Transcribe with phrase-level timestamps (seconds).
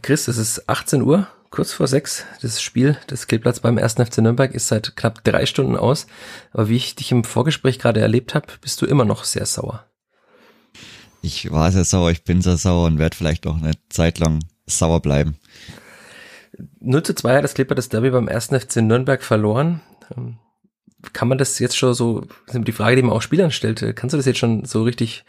[0.00, 2.24] Chris, es ist 18 Uhr, kurz vor sechs.
[2.40, 3.94] Das Spiel des Kleeblatts beim 1.
[3.94, 6.06] FC Nürnberg ist seit knapp drei Stunden aus.
[6.52, 9.84] Aber wie ich dich im Vorgespräch gerade erlebt habe, bist du immer noch sehr sauer.
[11.20, 14.40] Ich war sehr sauer, ich bin sehr sauer und werde vielleicht auch eine Zeit lang
[14.66, 15.36] sauer bleiben.
[16.80, 18.46] 0 zu 2 hat das Kleeblatt das Derby beim 1.
[18.46, 19.82] FC Nürnberg verloren.
[20.16, 20.38] Ähm,
[21.12, 24.16] kann man das jetzt schon so, die Frage, die man auch Spielern stellt, kannst du
[24.16, 25.24] das jetzt schon so richtig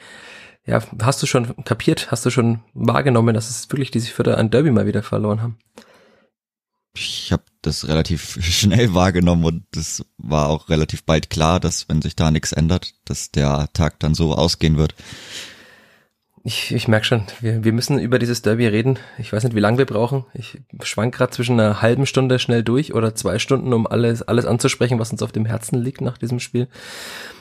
[0.65, 4.49] ja, hast du schon kapiert, hast du schon wahrgenommen, dass es wirklich diese Vierter ein
[4.49, 5.57] Derby mal wieder verloren haben?
[6.95, 12.01] Ich habe das relativ schnell wahrgenommen und es war auch relativ bald klar, dass wenn
[12.01, 14.95] sich da nichts ändert, dass der Tag dann so ausgehen wird.
[16.45, 18.99] Ich, ich merke schon, wir, wir müssen über dieses Derby reden.
[19.17, 20.25] Ich weiß nicht, wie lange wir brauchen.
[20.33, 24.45] Ich schwank gerade zwischen einer halben Stunde schnell durch oder zwei Stunden, um alles, alles
[24.45, 26.67] anzusprechen, was uns auf dem Herzen liegt nach diesem Spiel.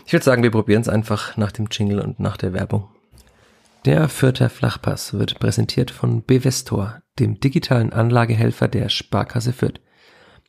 [0.07, 2.89] Ich würde sagen, wir probieren es einfach nach dem Jingle und nach der Werbung.
[3.85, 9.80] Der Fürther Flachpass wird präsentiert von Bevestor, dem digitalen Anlagehelfer der Sparkasse Fürth.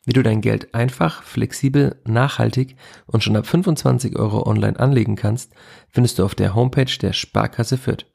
[0.05, 2.75] Wie du dein Geld einfach, flexibel, nachhaltig
[3.07, 5.51] und schon ab 25 Euro online anlegen kannst,
[5.89, 8.05] findest du auf der Homepage der Sparkasse Fürth.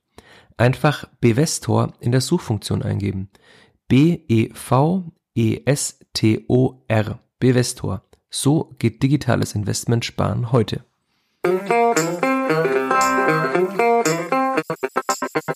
[0.57, 3.29] Einfach Bevestor in der Suchfunktion eingeben.
[3.89, 4.49] B-E-V-E-S-T-O-R.
[7.41, 8.03] Bevestor.
[8.31, 10.85] So geht digitales Investment sparen heute.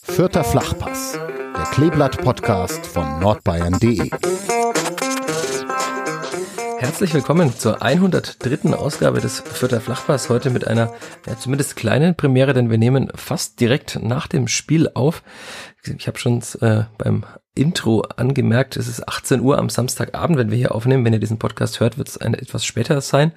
[0.03, 4.11] Vierter Flachpass, der Kleeblatt-Podcast von nordbayern.de.
[6.83, 8.75] Herzlich willkommen zur 103.
[8.75, 10.29] Ausgabe des Vierter Flachpass.
[10.29, 10.93] Heute mit einer
[11.29, 15.23] ja, zumindest kleinen Premiere, denn wir nehmen fast direkt nach dem Spiel auf.
[15.85, 20.59] Ich habe schon äh, beim Intro angemerkt, es ist 18 Uhr am Samstagabend, wenn wir
[20.59, 21.05] hier aufnehmen.
[21.05, 23.31] Wenn ihr diesen Podcast hört, wird es etwas später sein.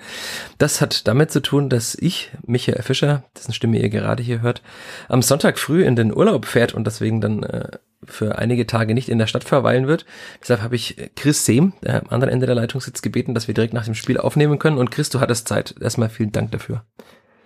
[0.57, 4.63] Das hat damit zu tun, dass ich, Michael Fischer, dessen Stimme ihr gerade hier hört,
[5.07, 9.09] am Sonntag früh in den Urlaub fährt und deswegen dann äh, für einige Tage nicht
[9.09, 10.05] in der Stadt verweilen wird.
[10.41, 13.53] Deshalb habe ich Chris Sehm, der am anderen Ende der Leitung sitzt, gebeten, dass wir
[13.53, 14.77] direkt nach dem Spiel aufnehmen können.
[14.77, 15.75] Und Chris, du hattest Zeit.
[15.79, 16.83] Erstmal vielen Dank dafür.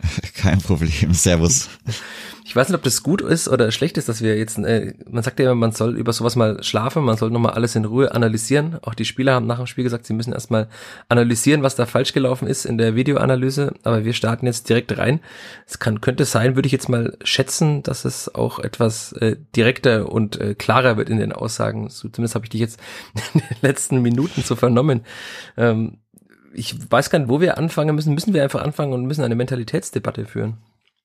[0.36, 1.14] Kein Problem.
[1.14, 1.70] Servus.
[2.50, 5.22] Ich weiß nicht, ob das gut ist oder schlecht ist, dass wir jetzt, äh, man
[5.22, 8.12] sagt ja immer, man soll über sowas mal schlafen, man soll nochmal alles in Ruhe
[8.16, 8.80] analysieren.
[8.82, 10.68] Auch die Spieler haben nach dem Spiel gesagt, sie müssen erstmal
[11.10, 13.76] analysieren, was da falsch gelaufen ist in der Videoanalyse.
[13.84, 15.20] Aber wir starten jetzt direkt rein.
[15.68, 20.12] Es kann, könnte sein, würde ich jetzt mal schätzen, dass es auch etwas äh, direkter
[20.12, 21.90] und äh, klarer wird in den Aussagen.
[21.90, 22.80] So, zumindest habe ich dich jetzt
[23.36, 25.02] in den letzten Minuten so vernommen.
[25.56, 26.00] Ähm,
[26.54, 28.14] ich weiß gar nicht, wo wir anfangen müssen.
[28.14, 30.58] Müssen wir einfach anfangen und müssen eine Mentalitätsdebatte führen?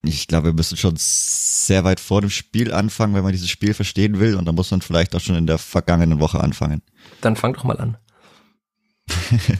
[0.02, 3.72] Ich glaube, wir müssen schon sehr weit vor dem Spiel anfangen, wenn man dieses Spiel
[3.72, 4.36] verstehen will.
[4.36, 6.82] Und dann muss man vielleicht auch schon in der vergangenen Woche anfangen.
[7.20, 7.96] Dann fang doch mal an.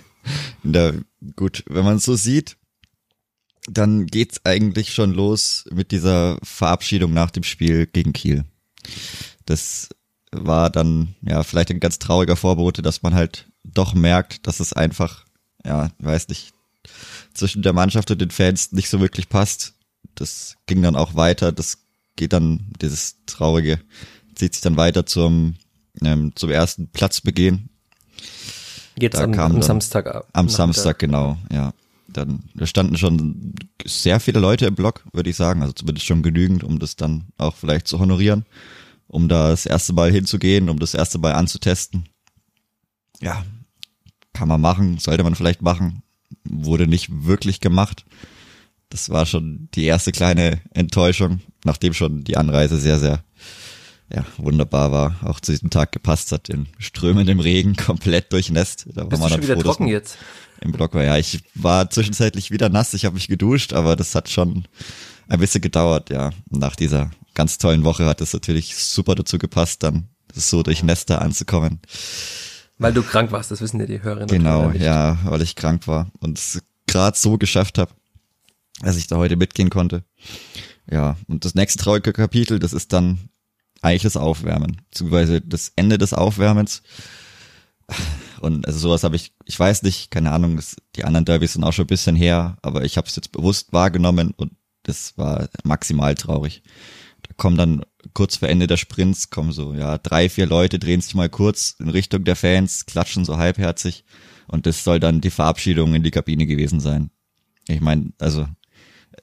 [0.62, 0.94] der,
[1.36, 2.56] gut, wenn man es so sieht,
[3.66, 8.44] dann geht's eigentlich schon los mit dieser Verabschiedung nach dem Spiel gegen Kiel.
[9.46, 9.88] Das
[10.30, 14.72] war dann ja vielleicht ein ganz trauriger Vorbote, dass man halt doch merkt, dass es
[14.72, 15.23] einfach,
[15.64, 16.52] ja, weiß nicht,
[17.32, 19.74] zwischen der Mannschaft und den Fans nicht so wirklich passt
[20.14, 21.52] das ging dann auch weiter.
[21.52, 21.78] Das
[22.16, 23.80] geht dann, dieses Traurige,
[24.34, 25.54] zieht sich dann weiter zum,
[26.02, 27.68] ähm, zum ersten Platzbegehen.
[28.98, 30.24] Jetzt da am, am Samstag.
[30.32, 31.72] Am Samstag, genau, ja.
[32.06, 33.54] Dann, da standen schon
[33.84, 35.62] sehr viele Leute im Block, würde ich sagen.
[35.62, 38.44] Also zumindest schon genügend, um das dann auch vielleicht zu honorieren.
[39.08, 42.08] Um da das erste Mal hinzugehen, um das erste Mal anzutesten.
[43.20, 43.44] Ja,
[44.34, 46.02] kann man machen, sollte man vielleicht machen.
[46.44, 48.04] Wurde nicht wirklich gemacht.
[48.90, 53.24] Das war schon die erste kleine Enttäuschung, nachdem schon die Anreise sehr, sehr
[54.14, 58.86] ja, wunderbar war, auch zu diesem Tag gepasst hat, in strömendem Regen, komplett durchnässt.
[58.92, 60.18] Da Bist war man du schon wieder froh, trocken jetzt?
[60.60, 64.14] Im Block war, ja, ich war zwischenzeitlich wieder nass, ich habe mich geduscht, aber das
[64.14, 64.66] hat schon
[65.28, 66.30] ein bisschen gedauert, ja.
[66.50, 71.22] Nach dieser ganz tollen Woche hat es natürlich super dazu gepasst, dann so durch Nester
[71.22, 71.80] anzukommen.
[72.78, 74.28] Weil du krank warst, das wissen ja die Hörerinnen.
[74.28, 77.92] Genau, ja, weil ich krank war und es gerade so geschafft habe,
[78.80, 80.04] dass ich da heute mitgehen konnte.
[80.90, 83.30] Ja, und das nächste traurige Kapitel, das ist dann
[83.80, 86.82] eigentlich das Aufwärmen, beziehungsweise das Ende des Aufwärmens.
[88.40, 91.64] Und also sowas habe ich, ich weiß nicht, keine Ahnung, das, die anderen Derbys sind
[91.64, 95.48] auch schon ein bisschen her, aber ich habe es jetzt bewusst wahrgenommen und das war
[95.64, 96.62] maximal traurig.
[97.22, 101.00] Da kommen dann kurz vor Ende der Sprints, kommen so, ja, drei, vier Leute drehen
[101.00, 104.04] sich mal kurz in Richtung der Fans, klatschen so halbherzig
[104.46, 107.10] und das soll dann die Verabschiedung in die Kabine gewesen sein.
[107.68, 108.46] Ich meine, also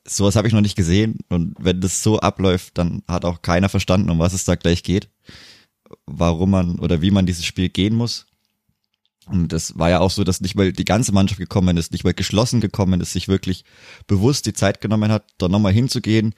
[0.06, 3.69] sowas habe ich noch nicht gesehen und wenn das so abläuft, dann hat auch keiner
[3.69, 5.10] verstanden, um was es da gleich geht,
[6.06, 8.25] warum man oder wie man dieses Spiel gehen muss.
[9.28, 12.04] Und das war ja auch so, dass nicht mal die ganze Mannschaft gekommen ist, nicht
[12.04, 13.63] mal geschlossen gekommen ist, sich wirklich
[14.07, 16.33] bewusst die Zeit genommen hat, da nochmal hinzugehen,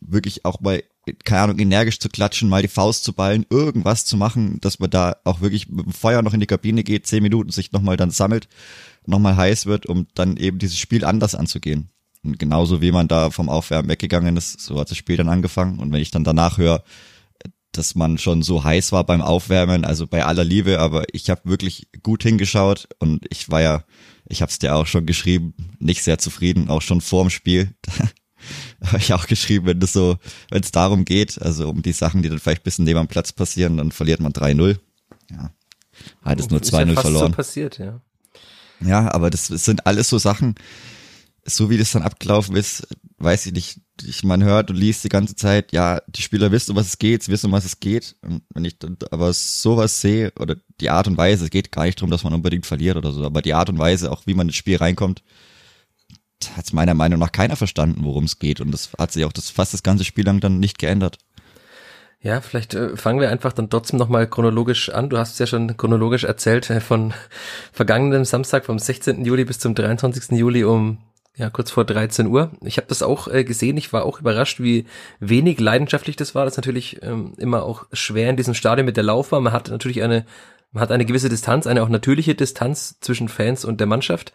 [0.00, 0.82] wirklich auch mal
[1.24, 4.90] keine Ahnung, energisch zu klatschen, mal die Faust zu ballen, irgendwas zu machen, dass man
[4.90, 7.96] da auch wirklich mit dem Feuer noch in die Kabine geht, zehn Minuten sich nochmal
[7.96, 8.48] dann sammelt,
[9.06, 11.90] nochmal heiß wird, um dann eben dieses Spiel anders anzugehen.
[12.24, 15.78] Und genauso wie man da vom Aufwärmen weggegangen ist, so hat das Spiel dann angefangen.
[15.78, 16.82] Und wenn ich dann danach höre,
[17.72, 21.42] dass man schon so heiß war beim Aufwärmen, also bei aller Liebe, aber ich habe
[21.44, 23.84] wirklich gut hingeschaut und ich war ja,
[24.26, 27.74] ich habe es dir auch schon geschrieben, nicht sehr zufrieden, auch schon vorm Spiel.
[28.86, 30.16] habe ich auch geschrieben, wenn es so,
[30.50, 33.08] wenn es darum geht, also um die Sachen, die dann vielleicht ein bisschen neben dem
[33.08, 34.78] Platz passieren, dann verliert man 3-0.
[35.30, 35.50] Ja.
[36.22, 37.32] Hat es nur 2-0 ja verloren.
[37.32, 38.00] So passiert, ja.
[38.80, 40.56] Ja, aber das sind alles so Sachen,
[41.44, 42.86] so wie das dann abgelaufen ist,
[43.18, 43.80] weiß ich nicht.
[44.02, 46.98] Ich, man hört und liest die ganze Zeit, ja, die Spieler wissen, um was es
[46.98, 48.16] geht, sie wissen, um was es geht.
[48.22, 48.76] Und wenn ich
[49.10, 52.34] aber sowas sehe, oder die Art und Weise, es geht gar nicht darum, dass man
[52.34, 55.22] unbedingt verliert oder so, aber die Art und Weise, auch wie man ins Spiel reinkommt,
[56.56, 58.60] hat meiner Meinung nach keiner verstanden, worum es geht.
[58.60, 61.18] Und das hat sich auch das, fast das ganze Spiel lang dann nicht geändert.
[62.20, 65.10] Ja, vielleicht äh, fangen wir einfach dann trotzdem nochmal chronologisch an.
[65.10, 67.12] Du hast es ja schon chronologisch erzählt, äh, von
[67.72, 69.24] vergangenem Samstag vom 16.
[69.24, 70.38] Juli bis zum 23.
[70.38, 70.98] Juli um
[71.36, 72.52] ja, kurz vor 13 Uhr.
[72.62, 73.76] Ich habe das auch äh, gesehen.
[73.76, 74.86] Ich war auch überrascht, wie
[75.18, 76.44] wenig leidenschaftlich das war.
[76.44, 79.42] Das ist natürlich ähm, immer auch schwer in diesem Stadion mit der Laufbahn.
[79.42, 80.24] Man hat natürlich eine
[80.74, 84.32] man hat eine gewisse Distanz, eine auch natürliche Distanz zwischen Fans und der Mannschaft.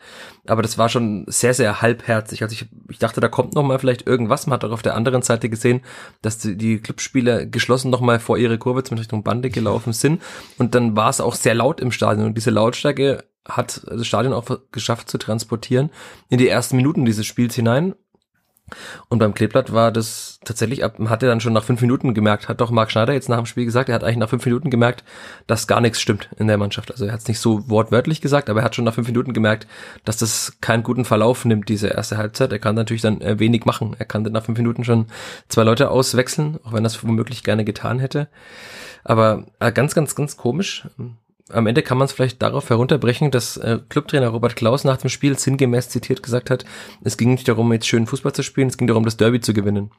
[0.47, 2.41] Aber das war schon sehr, sehr halbherzig.
[2.41, 4.47] Also ich, ich dachte, da kommt noch mal vielleicht irgendwas.
[4.47, 5.81] Man hat auch auf der anderen Seite gesehen,
[6.21, 10.21] dass die, die Clubspieler geschlossen noch mal vor ihre Kurve zum Richtung Bande gelaufen sind.
[10.57, 12.27] Und dann war es auch sehr laut im Stadion.
[12.27, 15.89] Und diese Lautstärke hat das Stadion auch geschafft zu transportieren
[16.29, 17.95] in die ersten Minuten dieses Spiels hinein.
[19.07, 22.61] Und beim Kleeblatt war das tatsächlich, hat er dann schon nach fünf Minuten gemerkt, hat
[22.61, 25.03] doch Marc Schneider jetzt nach dem Spiel gesagt, er hat eigentlich nach fünf Minuten gemerkt,
[25.47, 26.91] dass gar nichts stimmt in der Mannschaft.
[26.91, 29.33] Also er hat es nicht so wortwörtlich gesagt, aber er hat schon nach fünf Minuten
[29.33, 29.67] gemerkt,
[30.05, 32.51] dass das keinen guten Verlauf nimmt, diese erste Halbzeit.
[32.51, 33.95] Er kann natürlich dann äh, wenig machen.
[33.97, 35.07] Er kann dann nach fünf Minuten schon
[35.47, 38.27] zwei Leute auswechseln, auch wenn er das womöglich gerne getan hätte.
[39.03, 40.87] Aber äh, ganz, ganz, ganz komisch
[41.51, 45.09] am Ende kann man es vielleicht darauf herunterbrechen, dass äh, Clubtrainer Robert Klaus nach dem
[45.09, 46.65] Spiel sinngemäß zitiert gesagt hat,
[47.03, 49.53] es ging nicht darum, jetzt schönen Fußball zu spielen, es ging darum, das Derby zu
[49.53, 49.91] gewinnen.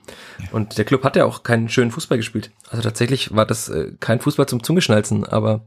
[0.52, 2.50] Und der Club hat ja auch keinen schönen Fußball gespielt.
[2.69, 5.62] Also tatsächlich war das äh, kein Fußball zum Zungeschnalzen, aber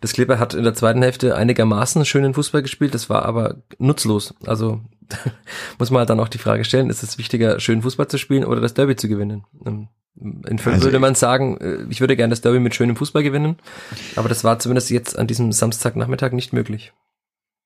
[0.00, 4.34] das Kleber hat in der zweiten Hälfte einigermaßen schönen Fußball gespielt, das war aber nutzlos.
[4.46, 4.80] Also
[5.78, 8.44] muss man halt dann auch die Frage stellen, ist es wichtiger, schönen Fußball zu spielen
[8.44, 9.44] oder das Derby zu gewinnen?
[9.64, 12.96] Ähm, in Fürth also würde man sagen, äh, ich würde gerne das Derby mit schönem
[12.96, 13.56] Fußball gewinnen,
[14.16, 16.92] aber das war zumindest jetzt an diesem Samstagnachmittag nicht möglich.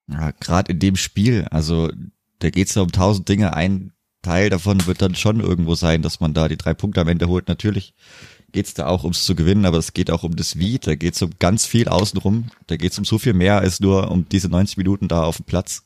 [0.08, 1.90] Ja, gerade in dem Spiel, also
[2.38, 3.54] da geht's ja um tausend Dinge.
[3.54, 7.08] Ein Teil davon wird dann schon irgendwo sein, dass man da die drei Punkte am
[7.08, 7.48] Ende holt.
[7.48, 7.94] Natürlich
[8.52, 11.20] geht's da auch ums zu gewinnen, aber es geht auch um das Wie, da geht's
[11.22, 14.76] um ganz viel außenrum, da geht's um so viel mehr als nur um diese 90
[14.76, 15.84] Minuten da auf dem Platz.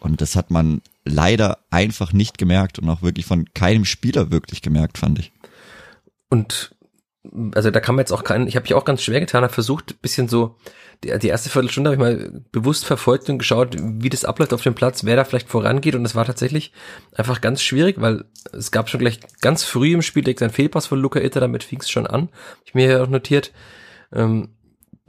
[0.00, 4.62] Und das hat man leider einfach nicht gemerkt und auch wirklich von keinem Spieler wirklich
[4.62, 5.32] gemerkt, fand ich.
[6.32, 6.74] Und
[7.54, 9.52] also da kann man jetzt auch keinen, ich habe mich auch ganz schwer getan, habe
[9.52, 10.56] versucht, bisschen so,
[11.04, 14.62] die, die erste Viertelstunde habe ich mal bewusst verfolgt und geschaut, wie das abläuft auf
[14.62, 16.72] dem Platz, wer da vielleicht vorangeht und das war tatsächlich
[17.14, 20.86] einfach ganz schwierig, weil es gab schon gleich ganz früh im Spiel direkt ein Fehlpass
[20.86, 22.30] von Luca Itter, damit fing es schon an,
[22.64, 23.52] ich mir ja auch notiert.
[24.10, 24.56] Ähm,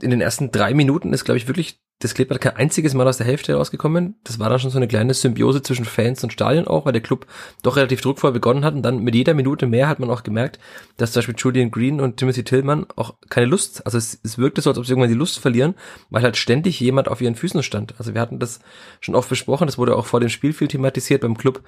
[0.02, 3.16] in den ersten drei Minuten ist, glaube ich, wirklich das hat kein einziges Mal aus
[3.16, 4.16] der Hälfte rausgekommen.
[4.24, 7.00] Das war dann schon so eine kleine Symbiose zwischen Fans und Stadion auch, weil der
[7.00, 7.26] Club
[7.62, 10.58] doch relativ druckvoll begonnen hat und dann mit jeder Minute mehr hat man auch gemerkt,
[10.96, 14.60] dass zum Beispiel Julian Green und Timothy Tillman auch keine Lust, also es, es wirkte
[14.60, 15.74] so, als ob sie irgendwann die Lust verlieren,
[16.10, 17.94] weil halt ständig jemand auf ihren Füßen stand.
[17.98, 18.60] Also wir hatten das
[19.00, 21.62] schon oft besprochen, das wurde auch vor dem Spiel viel thematisiert beim Club,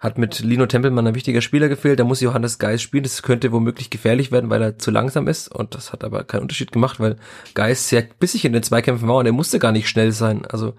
[0.00, 3.52] hat mit Lino Tempelmann ein wichtiger Spieler gefehlt, da muss Johannes Geis spielen, das könnte
[3.52, 7.00] womöglich gefährlich werden, weil er zu langsam ist und das hat aber keinen Unterschied gemacht,
[7.00, 7.16] weil
[7.54, 10.74] Geis sehr bissig in den Zweikämpfen war und er musste gar nicht schnell sein, also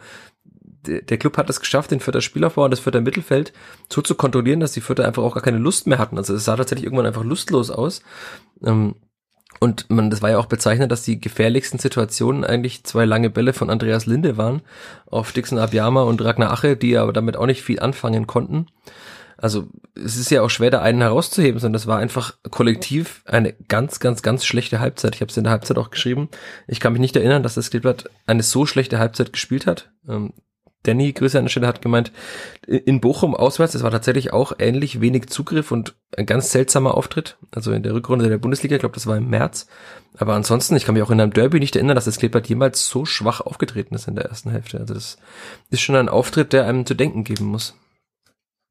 [0.86, 3.54] der Club hat es geschafft, den Vierter Spielaufbau und das Vierter Mittelfeld
[3.92, 6.18] so zu kontrollieren, dass die Vierter einfach auch gar keine Lust mehr hatten.
[6.18, 8.02] Also es sah tatsächlich irgendwann einfach lustlos aus.
[8.64, 8.96] Ähm,
[9.60, 13.54] und man, das war ja auch bezeichnend, dass die gefährlichsten Situationen eigentlich zwei lange Bälle
[13.54, 14.62] von Andreas Linde waren
[15.06, 18.68] auf Dixon Abiyama und Ragnar Ache, die aber damit auch nicht viel anfangen konnten.
[19.42, 23.54] Also es ist ja auch schwer, da einen herauszuheben, sondern das war einfach kollektiv eine
[23.54, 25.16] ganz, ganz, ganz schlechte Halbzeit.
[25.16, 26.30] Ich habe es in der Halbzeit auch geschrieben.
[26.68, 29.92] Ich kann mich nicht erinnern, dass das Kleeblatt eine so schlechte Halbzeit gespielt hat.
[30.10, 30.34] Ähm,
[30.84, 32.12] Danny, Grüße an der Stelle, hat gemeint,
[32.66, 37.38] in Bochum auswärts, das war tatsächlich auch ähnlich wenig Zugriff und ein ganz seltsamer Auftritt.
[37.52, 39.68] Also in der Rückrunde der Bundesliga, ich glaube, das war im März.
[40.18, 42.88] Aber ansonsten, ich kann mich auch in einem Derby nicht erinnern, dass das Kleeblatt jemals
[42.88, 44.80] so schwach aufgetreten ist in der ersten Hälfte.
[44.80, 45.18] Also das
[45.70, 47.76] ist schon ein Auftritt, der einem zu denken geben muss.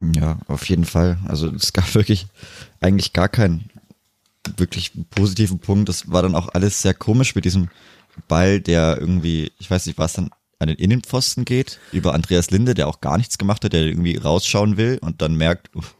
[0.01, 1.19] Ja, auf jeden Fall.
[1.27, 2.27] Also es gab wirklich
[2.81, 3.71] eigentlich gar keinen
[4.57, 5.89] wirklich positiven Punkt.
[5.91, 7.69] Das war dann auch alles sehr komisch mit diesem
[8.29, 12.51] Ball, der irgendwie, ich weiß nicht, war es dann an den Innenpfosten geht, über Andreas
[12.51, 15.95] Linde, der auch gar nichts gemacht hat, der irgendwie rausschauen will und dann merkt, uff,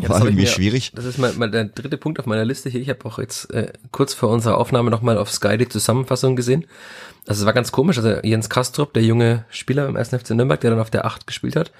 [0.00, 0.92] Ja, War irgendwie mir- schwierig.
[0.94, 2.80] Das ist mal, mal der dritte Punkt auf meiner Liste hier.
[2.80, 6.64] Ich habe auch jetzt äh, kurz vor unserer Aufnahme nochmal auf Sky die Zusammenfassung gesehen.
[7.26, 7.98] Also es war ganz komisch.
[7.98, 10.08] Also Jens Kastrop, der junge Spieler beim 1.
[10.08, 11.72] FC Nürnberg, der dann auf der 8 gespielt hat,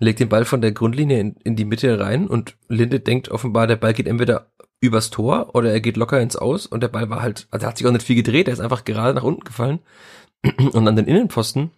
[0.00, 3.68] legt den Ball von der Grundlinie in, in die Mitte rein und Linde denkt offenbar,
[3.68, 4.48] der Ball geht entweder
[4.80, 7.68] übers Tor oder er geht locker ins Aus und der Ball war halt, also er
[7.70, 9.78] hat sich auch nicht viel gedreht, er ist einfach gerade nach unten gefallen
[10.72, 11.70] und an den Innenpfosten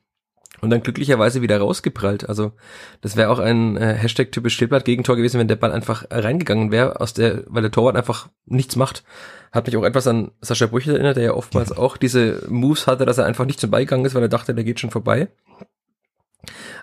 [0.60, 2.28] und dann glücklicherweise wieder rausgeprallt.
[2.28, 2.52] Also
[3.00, 6.70] das wäre auch ein äh, Hashtag typisch Stillblatt Gegentor gewesen, wenn der Ball einfach reingegangen
[6.70, 9.04] wäre, aus der, weil der Torwart einfach nichts macht.
[9.52, 13.06] Hat mich auch etwas an Sascha Brüchel erinnert, der ja oftmals auch diese Moves hatte,
[13.06, 15.28] dass er einfach nicht zum Ball gegangen ist, weil er dachte, der geht schon vorbei.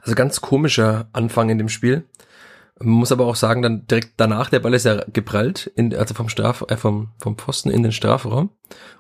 [0.02, 2.04] Also ganz komischer Anfang in dem Spiel.
[2.80, 6.14] Man muss aber auch sagen, dann direkt danach, der Ball ist ja geprallt, in, also
[6.14, 8.50] vom Straf, äh, vom, vom Pfosten in den Strafraum.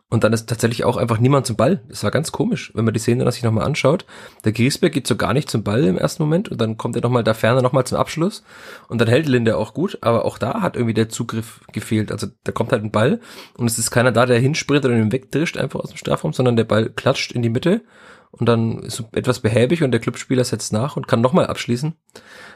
[0.10, 1.82] Und dann ist tatsächlich auch einfach niemand zum Ball.
[1.89, 4.06] Das war ganz komisch, wenn man die Szene dann sich nochmal anschaut.
[4.46, 7.01] Der Griesbeck geht so gar nicht zum Ball im ersten Moment und dann kommt er
[7.01, 8.44] nochmal da ferner nochmal zum Abschluss.
[8.89, 12.12] Und dann hält Linde auch gut, aber auch da hat irgendwie der Zugriff gefehlt.
[12.12, 13.22] Also da kommt halt ein Ball
[13.58, 16.58] und es ist keiner da, der hinsprintet und ihn wegdrischt einfach aus dem Strafraum, sondern
[16.58, 17.82] der Ball klatscht in die Mitte
[18.30, 21.94] und dann ist etwas behäbig und der Clubspieler setzt nach und kann nochmal abschließen.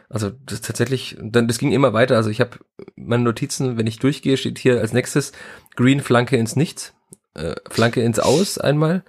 [0.09, 2.15] Also das tatsächlich, dann das ging immer weiter.
[2.15, 2.59] Also ich habe
[2.95, 5.33] meine Notizen, wenn ich durchgehe, steht hier als nächstes
[5.75, 6.93] Green Flanke ins Nichts,
[7.33, 9.03] äh, Flanke ins Aus einmal.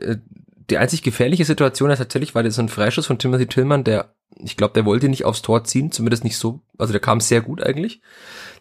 [0.00, 0.16] Äh,
[0.70, 4.14] die einzig gefährliche Situation ist tatsächlich war das so ein Freischuss von Timothy Tillmann, der,
[4.36, 7.40] ich glaube, der wollte nicht aufs Tor ziehen, zumindest nicht so, also der kam sehr
[7.40, 8.00] gut eigentlich,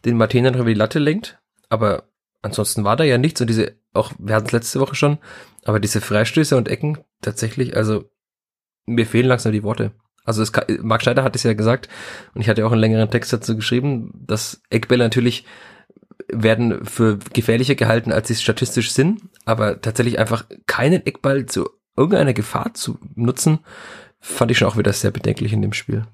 [0.04, 2.10] den Martin dann über die Latte lenkt, aber
[2.42, 5.20] ansonsten war da ja nichts und diese, auch, wir hatten es letzte Woche schon,
[5.64, 8.10] aber diese Freistöße und Ecken tatsächlich, also
[8.86, 9.92] mir fehlen langsam die Worte.
[10.24, 10.52] Also es,
[10.82, 11.90] Marc Schneider hat es ja gesagt
[12.34, 15.46] und ich hatte auch einen längeren Text dazu geschrieben, dass Eckbälle natürlich
[16.32, 22.34] werden für gefährlicher gehalten, als sie statistisch sind, aber tatsächlich einfach keinen Eckball zu irgendeiner
[22.34, 23.60] Gefahr zu nutzen,
[24.20, 26.06] fand ich schon auch wieder sehr bedenklich in dem Spiel.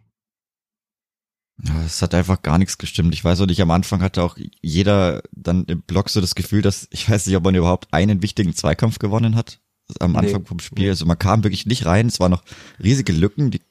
[1.63, 3.13] Ja, es hat einfach gar nichts gestimmt.
[3.13, 6.61] Ich weiß auch nicht, am Anfang hatte auch jeder dann im Block so das Gefühl,
[6.61, 9.59] dass, ich weiß nicht, ob man überhaupt einen wichtigen Zweikampf gewonnen hat
[9.99, 10.19] am Nee.
[10.19, 10.89] Anfang vom Spiel.
[10.89, 12.43] Also man kam wirklich nicht rein, es waren noch
[12.83, 13.61] riesige Lücken, die,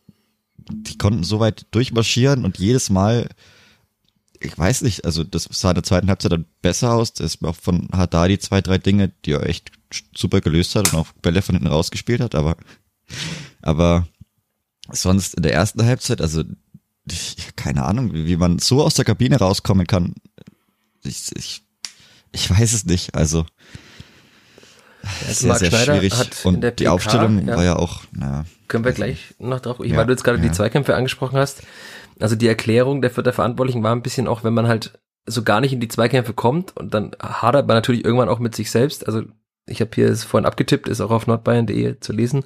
[0.70, 3.28] die konnten so weit durchmarschieren und jedes Mal,
[4.40, 7.12] ich weiß nicht, also das sah in der zweiten Halbzeit dann besser aus.
[7.12, 9.70] Das ist auch von Haddadi zwei, drei Dinge, die er echt
[10.14, 12.56] super gelöst hat und auch Bälle von hinten rausgespielt hat, aber,
[13.62, 14.06] aber
[14.90, 16.42] sonst in der ersten Halbzeit, also
[17.10, 20.14] ich, keine Ahnung, wie man so aus der Kabine rauskommen kann.
[21.04, 21.62] Ich, ich,
[22.32, 23.14] ich weiß es nicht.
[23.14, 23.46] Also
[25.28, 26.18] sehr, Marc sehr Schneider schwierig.
[26.18, 27.56] hat in Und die PK, Aufstellung ja.
[27.56, 30.38] war ja auch, naja, Können wir gleich noch drauf, ich, Ja, weil du jetzt gerade
[30.38, 30.52] die ja.
[30.52, 31.62] Zweikämpfe angesprochen hast.
[32.20, 35.60] Also die Erklärung der Vierter Verantwortlichen war ein bisschen auch, wenn man halt so gar
[35.60, 39.06] nicht in die Zweikämpfe kommt und dann hadert man natürlich irgendwann auch mit sich selbst.
[39.06, 39.22] Also
[39.66, 42.44] ich habe hier es vorhin abgetippt, ist auch auf nordbayern.de zu lesen,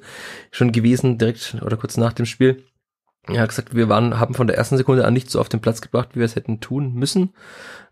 [0.49, 2.63] schon gewesen, direkt oder kurz nach dem Spiel.
[3.27, 5.61] Er hat gesagt, wir waren, haben von der ersten Sekunde an nicht so auf den
[5.61, 7.33] Platz gebracht, wie wir es hätten tun müssen.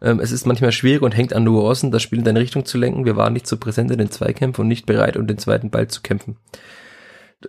[0.01, 2.77] Ähm, es ist manchmal schwierig und hängt an Nuancen, das Spiel in deine Richtung zu
[2.79, 3.05] lenken.
[3.05, 5.87] Wir waren nicht so präsent in den Zweikämpfen und nicht bereit, um den zweiten Ball
[5.87, 6.37] zu kämpfen.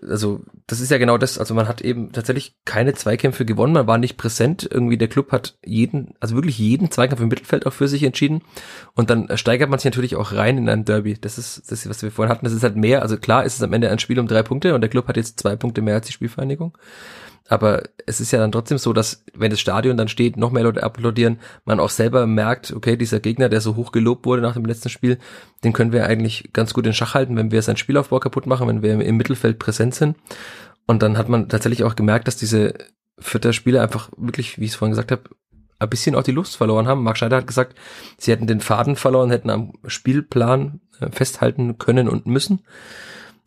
[0.08, 3.88] Also das ist ja genau das, also man hat eben tatsächlich keine Zweikämpfe gewonnen, man
[3.88, 7.72] war nicht präsent, irgendwie der Club hat jeden, also wirklich jeden Zweikampf im Mittelfeld auch
[7.72, 8.42] für sich entschieden.
[8.94, 12.04] Und dann steigert man sich natürlich auch rein in ein Derby, das ist das, was
[12.04, 14.20] wir vorhin hatten, das ist halt mehr, also klar ist es am Ende ein Spiel
[14.20, 16.78] um drei Punkte und der Club hat jetzt zwei Punkte mehr als die Spielvereinigung,
[17.50, 20.62] aber es ist ja dann trotzdem so, dass wenn das Stadion dann steht, noch mehr
[20.62, 24.54] Leute applaudieren, man auch selber merkt, okay, dieser Gegner, der so hoch gelobt wurde nach
[24.54, 25.18] dem letzten Spiel,
[25.64, 28.68] den können wir eigentlich ganz gut in Schach halten, wenn wir seinen Spielaufbau kaputt machen,
[28.68, 30.16] wenn wir im Mittelfeld präsent sind.
[30.86, 32.74] Und dann hat man tatsächlich auch gemerkt, dass diese
[33.18, 35.24] vierter Spieler einfach wirklich, wie ich es vorhin gesagt habe,
[35.80, 37.02] ein bisschen auch die Lust verloren haben.
[37.02, 37.76] Marc Schneider hat gesagt,
[38.16, 42.62] sie hätten den Faden verloren, hätten am Spielplan äh, festhalten können und müssen.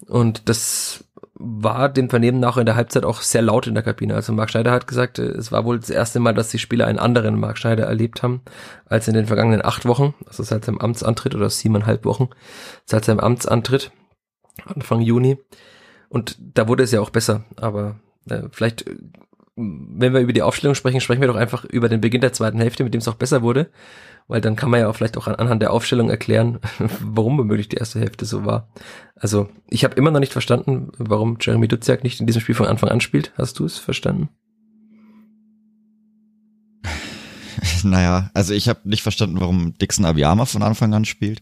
[0.08, 1.06] Und das
[1.36, 4.14] war dem Vernehmen nach in der Halbzeit auch sehr laut in der Kabine.
[4.14, 6.88] Also Marc Schneider hat gesagt, äh, es war wohl das erste Mal, dass die Spieler
[6.88, 8.42] einen anderen Marc Schneider erlebt haben,
[8.86, 12.30] als in den vergangenen acht Wochen, also seit seinem Amtsantritt oder siebeneinhalb Wochen,
[12.86, 13.92] seit seinem Amtsantritt,
[14.66, 15.38] Anfang Juni.
[16.10, 17.44] Und da wurde es ja auch besser.
[17.56, 18.00] Aber
[18.30, 18.96] äh, vielleicht, äh,
[19.56, 22.60] wenn wir über die Aufstellung sprechen, sprechen wir doch einfach über den Beginn der zweiten
[22.60, 23.72] Hälfte, mit dem es auch besser wurde.
[24.28, 26.60] Weil dann kann man ja auch vielleicht auch an, anhand der Aufstellung erklären,
[27.02, 28.70] warum womöglich die erste Hälfte so war.
[29.16, 32.68] Also ich habe immer noch nicht verstanden, warum Jeremy Duziak nicht in diesem Spiel von
[32.68, 33.34] Anfang an spielt.
[33.38, 34.30] Hast du es verstanden?
[37.84, 41.42] naja, also ich habe nicht verstanden, warum Dixon Abiyama von Anfang an spielt.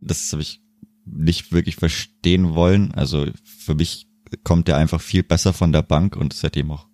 [0.00, 0.62] Das habe ich
[1.04, 2.92] nicht wirklich verstehen wollen.
[2.94, 4.08] Also für mich
[4.42, 6.88] kommt er einfach viel besser von der Bank und es hätte ihm auch,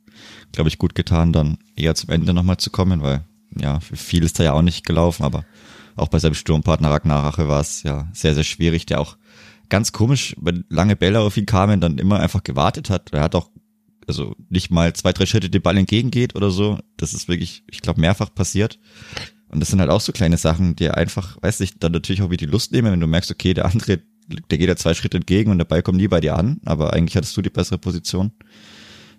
[0.53, 3.25] glaube ich, gut getan, dann eher zum Ende nochmal zu kommen, weil
[3.59, 5.45] ja, viel ist da ja auch nicht gelaufen, aber
[5.97, 9.16] auch bei seinem Sturmpartner Ragnar Rache war es ja sehr, sehr schwierig, der auch
[9.69, 13.12] ganz komisch, wenn lange Bälle auf ihn kamen, dann immer einfach gewartet hat.
[13.12, 13.50] Er hat auch
[14.07, 16.78] Also nicht mal zwei, drei Schritte dem Ball entgegengeht oder so.
[16.97, 18.78] Das ist wirklich, ich glaube, mehrfach passiert.
[19.49, 22.30] Und das sind halt auch so kleine Sachen, die einfach, weiß ich, dann natürlich auch
[22.30, 24.00] wieder die Lust nehmen, wenn du merkst, okay, der andere,
[24.50, 26.92] der geht ja zwei Schritte entgegen und der Ball kommt nie bei dir an, aber
[26.92, 28.33] eigentlich hattest du die bessere Position.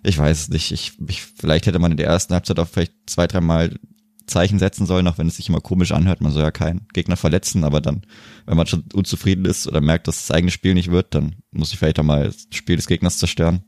[0.02, 0.72] Ich weiß es nicht.
[0.72, 3.78] Ich, ich, vielleicht hätte man in der ersten Halbzeit auch vielleicht zwei, dreimal
[4.26, 6.20] Zeichen setzen sollen, auch wenn es sich immer komisch anhört.
[6.20, 8.02] Man soll ja keinen Gegner verletzen, aber dann,
[8.46, 11.72] wenn man schon unzufrieden ist oder merkt, dass das eigene Spiel nicht wird, dann muss
[11.72, 13.62] ich vielleicht auch mal das Spiel des Gegners zerstören.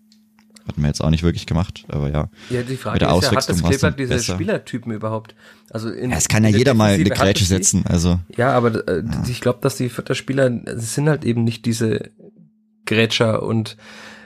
[0.66, 2.30] Hat man jetzt auch nicht wirklich gemacht, aber ja.
[2.48, 4.34] Ja, die Frage ist ja, hat das Kleeblatt diese besser.
[4.34, 5.34] Spielertypen überhaupt?
[5.70, 8.18] Also in, ja, es kann ja jeder mal eine Grätsche setzen, also.
[8.34, 9.24] Ja, aber äh, ja.
[9.28, 12.10] ich glaube, dass die Vierter Spieler, es sind halt eben nicht diese
[12.86, 13.76] Grätscher und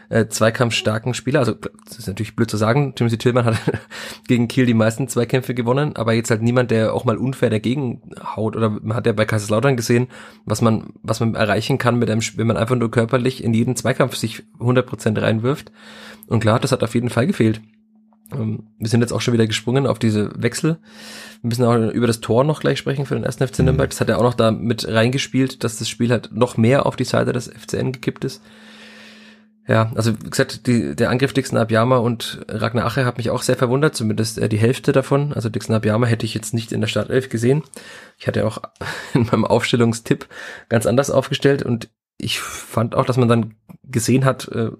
[0.09, 1.41] äh, zweikampfstarken Spieler.
[1.41, 1.55] Also
[1.87, 3.57] das ist natürlich blöd zu sagen, Timothy Tillman hat
[4.29, 8.03] gegen Kiel die meisten Zweikämpfe gewonnen, aber jetzt halt niemand, der auch mal unfair dagegen
[8.37, 8.57] haut.
[8.57, 10.09] Oder man hat ja bei Kaiserslautern gesehen,
[10.45, 13.77] was man, was man erreichen kann mit einem, wenn man einfach nur körperlich in jeden
[13.77, 15.73] Zweikampf sich 100% reinwirft.
[16.27, 17.61] Und klar, das hat auf jeden Fall gefehlt.
[18.33, 20.79] Ähm, wir sind jetzt auch schon wieder gesprungen auf diese Wechsel.
[21.43, 23.91] Wir müssen auch über das Tor noch gleich sprechen für den ersten FC Nürnberg.
[23.91, 26.97] Das hat er auch noch da mit reingespielt, dass das Spiel halt noch mehr auf
[26.97, 28.43] die Seite des FCN gekippt ist.
[29.69, 33.43] Ja, also wie gesagt, die, der Angriff Dixon Abiyama und Ragnar Ache hat mich auch
[33.43, 35.35] sehr verwundert, zumindest äh, die Hälfte davon.
[35.35, 37.63] Also Dixon Abiyama hätte ich jetzt nicht in der Startelf gesehen.
[38.17, 38.63] Ich hatte auch
[39.15, 40.27] in meinem Aufstellungstipp
[40.71, 44.71] ganz anders aufgestellt und ich fand auch, dass man dann gesehen hat, äh,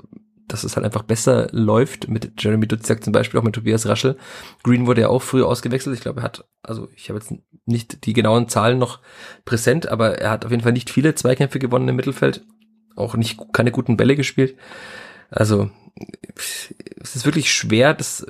[0.49, 4.17] dass es halt einfach besser läuft mit Jeremy Duziak zum Beispiel, auch mit Tobias Raschel.
[4.63, 5.95] Green wurde ja auch früh ausgewechselt.
[5.95, 7.35] Ich glaube, er hat, also ich habe jetzt
[7.67, 9.01] nicht die genauen Zahlen noch
[9.45, 12.47] präsent, aber er hat auf jeden Fall nicht viele Zweikämpfe gewonnen im Mittelfeld
[12.99, 14.57] auch nicht keine guten Bälle gespielt.
[15.31, 15.71] Also
[17.01, 18.27] es ist wirklich schwer, das,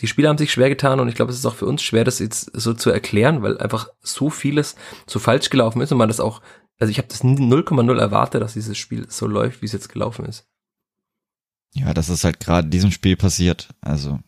[0.00, 2.04] die Spieler haben sich schwer getan und ich glaube, es ist auch für uns schwer,
[2.04, 6.08] das jetzt so zu erklären, weil einfach so vieles so falsch gelaufen ist und man
[6.08, 6.42] das auch,
[6.78, 10.26] also ich habe das 0,0 erwartet, dass dieses Spiel so läuft, wie es jetzt gelaufen
[10.26, 10.46] ist.
[11.74, 13.68] Ja, das ist halt gerade in diesem Spiel passiert.
[13.80, 14.18] Also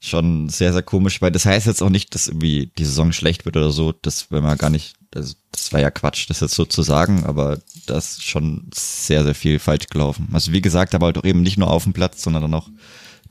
[0.00, 3.44] schon sehr, sehr komisch, weil das heißt jetzt auch nicht, dass irgendwie die Saison schlecht
[3.44, 3.92] wird oder so.
[3.92, 7.24] Das wenn man gar nicht, das, das war ja Quatsch, das jetzt so zu sagen,
[7.24, 10.28] aber das ist schon sehr, sehr viel falsch gelaufen.
[10.32, 12.68] Also wie gesagt, aber halt auch eben nicht nur auf dem Platz, sondern dann auch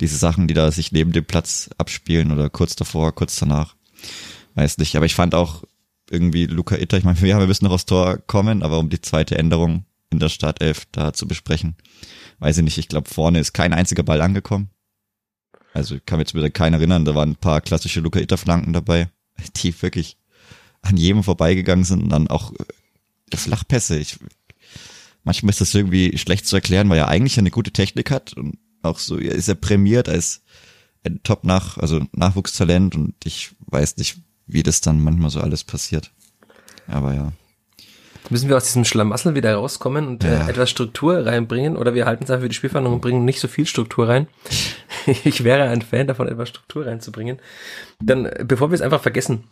[0.01, 3.75] diese Sachen, die da sich neben dem Platz abspielen oder kurz davor, kurz danach.
[4.55, 5.63] Weiß nicht, aber ich fand auch
[6.09, 9.01] irgendwie Luca Itter, ich meine, wir, wir müssen noch aufs Tor kommen, aber um die
[9.01, 11.75] zweite Änderung in der Startelf da zu besprechen,
[12.39, 14.69] weiß ich nicht, ich glaube vorne ist kein einziger Ball angekommen.
[15.77, 18.39] Also ich kann mich jetzt wieder keinen erinnern, da waren ein paar klassische Luca Itter
[18.39, 19.09] Flanken dabei,
[19.57, 20.17] die wirklich
[20.81, 23.99] an jedem vorbeigegangen sind und dann auch äh, Flachpässe.
[23.99, 24.17] Ich,
[25.23, 28.57] manchmal ist das irgendwie schlecht zu erklären, weil er eigentlich eine gute Technik hat und
[28.81, 30.41] auch so ist er prämiert als
[31.05, 35.63] ein Top nach, also Nachwuchstalent und ich weiß nicht, wie das dann manchmal so alles
[35.63, 36.11] passiert.
[36.87, 37.33] Aber ja
[38.29, 40.47] müssen wir aus diesem Schlamassel wieder rauskommen und äh, ja.
[40.47, 43.39] äh, etwas Struktur reinbringen oder wir halten es einfach für die Spielverhandlung und bringen nicht
[43.39, 44.27] so viel Struktur rein.
[45.05, 47.39] ich wäre ein Fan davon, etwas Struktur reinzubringen.
[48.01, 49.45] Dann, äh, bevor wir es einfach vergessen,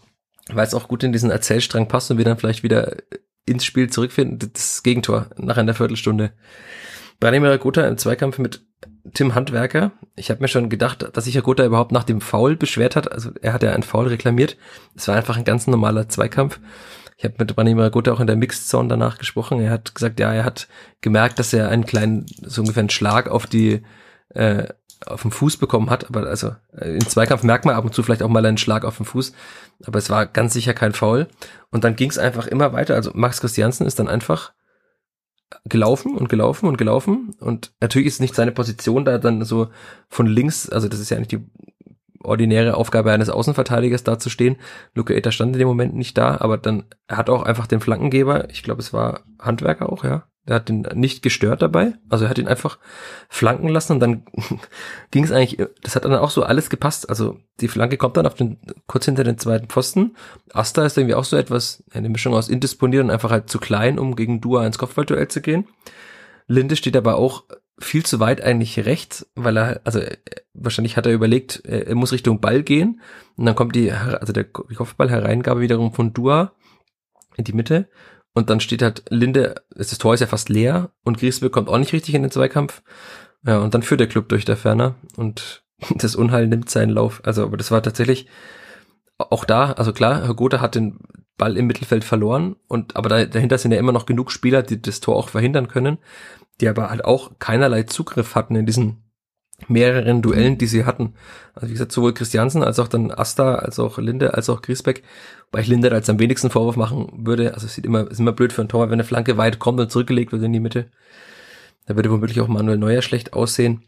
[0.51, 2.97] weil es auch gut in diesen Erzählstrang passt und wir dann vielleicht wieder
[3.45, 6.33] ins Spiel zurückfinden, das Gegentor nach einer Viertelstunde.
[7.19, 8.65] Branimir Gotha im Zweikampf mit
[9.13, 9.91] Tim Handwerker.
[10.15, 13.11] Ich habe mir schon gedacht, dass sich Herr Gotha überhaupt nach dem Foul beschwert hat.
[13.11, 14.57] Also er hat ja einen Foul reklamiert.
[14.95, 16.59] Es war einfach ein ganz normaler Zweikampf.
[17.17, 19.59] Ich habe mit Rani Maraguta auch in der Mixed Zone danach gesprochen.
[19.61, 20.67] Er hat gesagt, ja, er hat
[21.01, 23.83] gemerkt, dass er einen kleinen, so ungefähr einen Schlag auf die,
[24.29, 24.67] äh,
[25.05, 26.09] auf den Fuß bekommen hat.
[26.09, 28.83] Aber also äh, im Zweikampf merkt man ab und zu vielleicht auch mal einen Schlag
[28.83, 29.31] auf den Fuß.
[29.85, 31.27] Aber es war ganz sicher kein Foul.
[31.71, 32.95] Und dann ging es einfach immer weiter.
[32.95, 34.53] Also Max Christiansen ist dann einfach
[35.63, 37.35] gelaufen und gelaufen und gelaufen.
[37.39, 39.69] Und natürlich ist nicht seine Position da dann so
[40.09, 41.45] von links, also das ist ja nicht die
[42.25, 44.57] ordinäre Aufgabe eines Außenverteidigers dazustehen.
[44.93, 48.49] Luca Eta stand in dem Moment nicht da, aber dann hat auch einfach den Flankengeber,
[48.49, 50.23] ich glaube es war Handwerker auch, ja.
[50.47, 52.77] Der hat ihn nicht gestört dabei, also er hat ihn einfach
[53.29, 54.25] flanken lassen und dann
[55.11, 57.09] ging es eigentlich, das hat dann auch so alles gepasst.
[57.09, 60.15] Also die Flanke kommt dann auf den, kurz hinter den zweiten Pfosten.
[60.53, 63.97] Asta ist irgendwie auch so etwas, eine Mischung aus indisponiert und einfach halt zu klein,
[63.97, 65.67] um gegen Dua ins Kopfballduell zu gehen.
[66.47, 67.45] Linde steht aber auch
[67.77, 69.99] viel zu weit eigentlich rechts, weil er, also
[70.53, 73.01] wahrscheinlich hat er überlegt, er muss Richtung Ball gehen
[73.35, 76.53] und dann kommt die, also der Kopfballhereingabe wiederum von Dua
[77.35, 77.89] in die Mitte
[78.33, 81.77] und dann steht halt Linde, das Tor ist ja fast leer und Griesbeck kommt auch
[81.77, 82.81] nicht richtig in den Zweikampf.
[83.45, 85.63] Ja, und dann führt der Club durch der Ferner und
[85.95, 87.21] das Unheil nimmt seinen Lauf.
[87.23, 88.27] Also, aber das war tatsächlich
[89.17, 90.99] auch da, also klar, Herr Gotha hat den
[91.37, 94.81] Ball im Mittelfeld verloren und aber da, dahinter sind ja immer noch genug Spieler, die
[94.81, 95.97] das Tor auch verhindern können
[96.61, 99.03] die aber halt auch keinerlei Zugriff hatten in diesen
[99.67, 101.13] mehreren Duellen, die sie hatten.
[101.53, 105.03] Also wie gesagt, sowohl Christiansen als auch dann Asta, als auch Linde, als auch Griesbeck,
[105.51, 107.53] weil ich Linde als am wenigsten Vorwurf machen würde.
[107.53, 109.79] Also es sieht immer, ist immer blöd für ein Tor, wenn eine Flanke weit kommt
[109.79, 110.91] und zurückgelegt wird in die Mitte.
[111.85, 113.83] Da würde womöglich auch Manuel Neuer schlecht aussehen.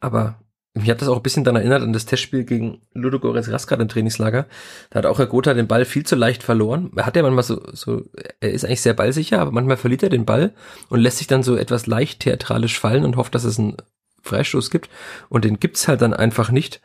[0.00, 0.38] Aber
[0.74, 3.88] mich hat das auch ein bisschen daran erinnert an das Testspiel gegen Ludogorets Raskat im
[3.88, 4.46] Trainingslager.
[4.90, 6.92] Da hat auch Herr Gotha den Ball viel zu leicht verloren.
[6.94, 8.04] Er hat ja manchmal so, so,
[8.40, 10.54] er ist eigentlich sehr ballsicher, aber manchmal verliert er den Ball
[10.88, 13.78] und lässt sich dann so etwas leicht theatralisch fallen und hofft, dass es einen
[14.22, 14.90] Freistoß gibt.
[15.28, 16.80] Und den gibt's halt dann einfach nicht.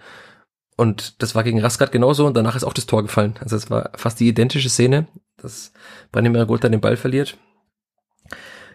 [0.78, 3.36] Und das war gegen Raskat genauso und danach ist auch das Tor gefallen.
[3.40, 5.72] Also es war fast die identische Szene, dass
[6.12, 7.38] Branimir Gotha den Ball verliert.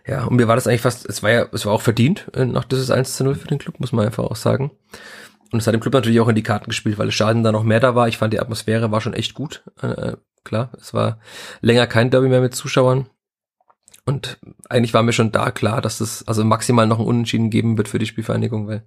[0.06, 2.44] Ja, und mir war das eigentlich fast, es war ja, es war auch verdient äh,
[2.44, 4.70] nach dieses 1 zu 0 für den Club, muss man einfach auch sagen.
[5.52, 7.52] Und es hat dem Club natürlich auch in die Karten gespielt, weil es Schaden da
[7.52, 8.08] noch mehr da war.
[8.08, 9.64] Ich fand, die Atmosphäre war schon echt gut.
[9.82, 11.18] Äh, äh, klar, es war
[11.60, 13.08] länger kein Derby mehr mit Zuschauern.
[14.06, 17.76] Und eigentlich war mir schon da klar, dass es also maximal noch ein Unentschieden geben
[17.76, 18.84] wird für die Spielvereinigung, weil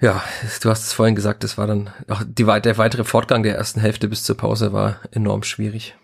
[0.00, 0.22] ja,
[0.60, 3.80] du hast es vorhin gesagt, das war dann auch die, der weitere Fortgang der ersten
[3.80, 5.96] Hälfte bis zur Pause war enorm schwierig.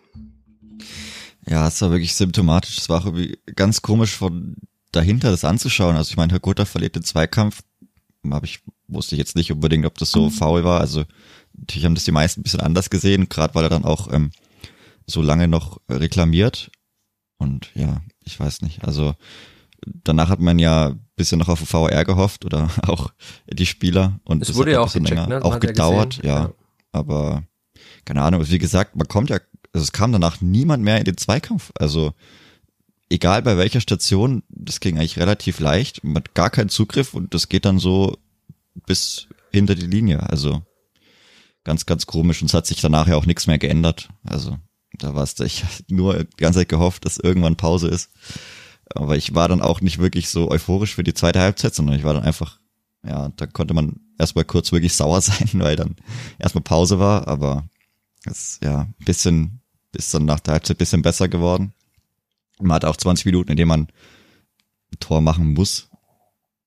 [1.51, 2.79] Ja, es war wirklich symptomatisch.
[2.79, 4.55] Es war auch irgendwie ganz komisch von
[4.93, 5.97] dahinter das anzuschauen.
[5.97, 7.63] Also ich meine, Herr Gotha verliert den Zweikampf.
[8.31, 10.31] Hab ich, wusste ich jetzt nicht unbedingt, ob das so mhm.
[10.31, 10.81] faul war.
[10.81, 11.05] Also
[11.57, 14.31] natürlich haben das die meisten ein bisschen anders gesehen, gerade weil er dann auch ähm,
[15.07, 16.71] so lange noch reklamiert.
[17.37, 18.85] Und ja, ich weiß nicht.
[18.85, 19.15] Also
[19.85, 23.13] danach hat man ja bisschen noch auf VR gehofft oder auch
[23.51, 24.21] die Spieler.
[24.23, 25.45] Und es wurde ja auch gecheckt, länger, ne?
[25.45, 26.53] auch gedauert, ja, ja.
[26.93, 27.43] Aber
[28.05, 29.39] keine Ahnung, wie gesagt, man kommt ja
[29.73, 31.73] also es kam danach niemand mehr in den Zweikampf.
[31.79, 32.13] Also
[33.09, 36.03] egal bei welcher Station, das ging eigentlich relativ leicht.
[36.03, 38.17] Man hat gar keinen Zugriff und das geht dann so
[38.87, 40.29] bis hinter die Linie.
[40.29, 40.63] Also
[41.65, 42.41] ganz, ganz komisch.
[42.41, 44.09] Und es hat sich danach ja auch nichts mehr geändert.
[44.25, 44.59] Also
[44.99, 48.11] da war es, ich nur die ganze Zeit gehofft, dass irgendwann Pause ist.
[48.93, 52.03] Aber ich war dann auch nicht wirklich so euphorisch für die zweite Halbzeit, sondern ich
[52.03, 52.59] war dann einfach,
[53.05, 55.97] ja, da konnte man erstmal kurz wirklich sauer sein, weil dann
[56.39, 57.69] erstmal Pause war, aber
[58.25, 59.60] es ja ein bisschen
[59.93, 61.73] ist dann nach der Halbzeit bisschen besser geworden.
[62.61, 63.81] Man hat auch 20 Minuten, in denen man
[64.93, 65.89] ein Tor machen muss,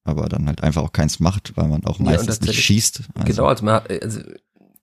[0.03, 3.03] aber dann halt einfach auch keins macht, weil man auch meistens ja, nicht schießt.
[3.15, 3.27] Also.
[3.27, 4.21] Genau, also, man, also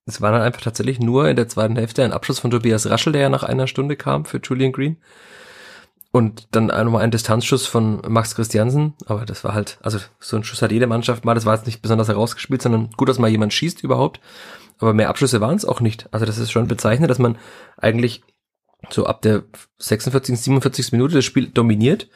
[0.06, 3.12] es war dann einfach tatsächlich nur in der zweiten Hälfte ein Abschluss von Tobias Raschel,
[3.12, 4.96] der ja nach einer Stunde kam für Julian Green.
[6.12, 10.42] Und dann nochmal ein Distanzschuss von Max Christiansen, aber das war halt, also so ein
[10.42, 13.30] Schuss hat jede Mannschaft mal, das war jetzt nicht besonders herausgespielt, sondern gut, dass mal
[13.30, 14.20] jemand schießt überhaupt.
[14.80, 16.08] Aber mehr Abschlüsse waren es auch nicht.
[16.12, 17.38] Also das ist schon bezeichnet, dass man
[17.76, 18.22] eigentlich
[18.88, 19.44] so ab der
[19.78, 20.92] 46., 47.
[20.92, 22.08] Minute das Spiel dominiert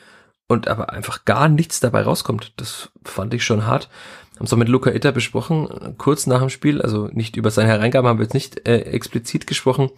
[0.48, 2.54] und aber einfach gar nichts dabei rauskommt.
[2.56, 3.88] Das fand ich schon hart.
[4.36, 7.68] Haben es auch mit Luca Itter besprochen, kurz nach dem Spiel, also nicht über seine
[7.68, 9.90] Hereingaben haben wir jetzt nicht äh, explizit gesprochen,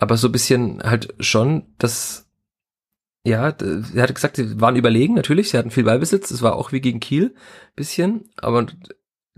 [0.00, 2.26] aber so ein bisschen halt schon, dass
[3.22, 3.54] ja,
[3.94, 6.80] er hat gesagt, sie waren überlegen, natürlich, sie hatten viel Ballbesitz, es war auch wie
[6.80, 7.34] gegen Kiel,
[7.76, 8.66] bisschen, aber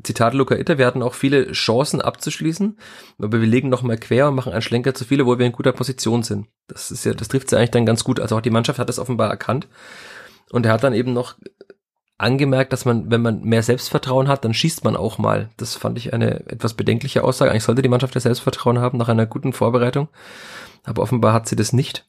[0.02, 2.78] Zitat Luca Itter, wir hatten auch viele Chancen abzuschließen,
[3.18, 5.52] aber wir legen noch mal quer und machen einen Schlenker zu viele, wo wir in
[5.52, 6.48] guter Position sind.
[6.68, 8.20] Das ist ja, das trifft sie eigentlich dann ganz gut.
[8.20, 9.68] Also auch die Mannschaft hat das offenbar erkannt.
[10.50, 11.36] Und er hat dann eben noch
[12.18, 15.50] angemerkt, dass man, wenn man mehr Selbstvertrauen hat, dann schießt man auch mal.
[15.56, 17.50] Das fand ich eine etwas bedenkliche Aussage.
[17.50, 20.08] Eigentlich sollte die Mannschaft ja Selbstvertrauen haben nach einer guten Vorbereitung.
[20.84, 22.06] Aber offenbar hat sie das nicht.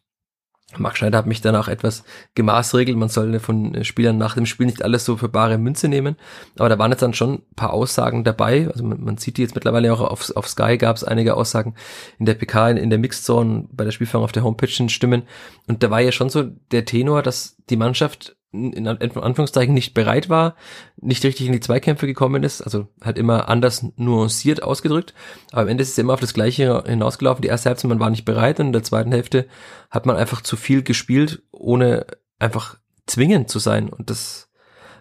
[0.79, 2.03] Marc Schneider hat mich danach etwas
[2.35, 2.97] gemaßregelt.
[2.97, 6.15] Man soll von Spielern nach dem Spiel nicht alles so für bare Münze nehmen.
[6.57, 8.67] Aber da waren jetzt dann schon ein paar Aussagen dabei.
[8.71, 11.75] Also man, man sieht die jetzt mittlerweile auch auf, auf Sky gab es einige Aussagen
[12.19, 15.23] in der PK, in, in der Mixzone, bei der Spielführung auf der Homepage Stimmen.
[15.67, 20.29] Und da war ja schon so der Tenor, dass die Mannschaft in Anführungszeichen nicht bereit
[20.29, 20.55] war,
[21.01, 25.15] nicht richtig in die Zweikämpfe gekommen ist, also halt immer anders nuanciert ausgedrückt.
[25.51, 27.41] Aber am Ende ist es immer auf das Gleiche hinausgelaufen.
[27.41, 29.47] Die erste Halbzeit, man war nicht bereit und in der zweiten Hälfte
[29.89, 32.05] hat man einfach zu viel gespielt, ohne
[32.37, 33.89] einfach zwingend zu sein.
[33.89, 34.51] Und das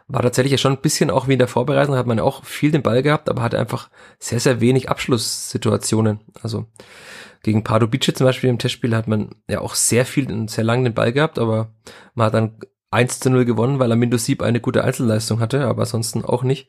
[0.09, 2.71] war tatsächlich ja schon ein bisschen auch wie in der Vorbereitung, hat man auch viel
[2.71, 6.21] den Ball gehabt, aber hatte einfach sehr, sehr wenig Abschlusssituationen.
[6.43, 6.67] Also
[7.43, 10.85] gegen Pardubice zum Beispiel im Testspiel hat man ja auch sehr viel und sehr lange
[10.85, 11.75] den Ball gehabt, aber
[12.15, 12.59] man hat dann
[12.93, 16.69] 1 zu 0 gewonnen, weil Amindo Sieb eine gute Einzelleistung hatte, aber ansonsten auch nicht.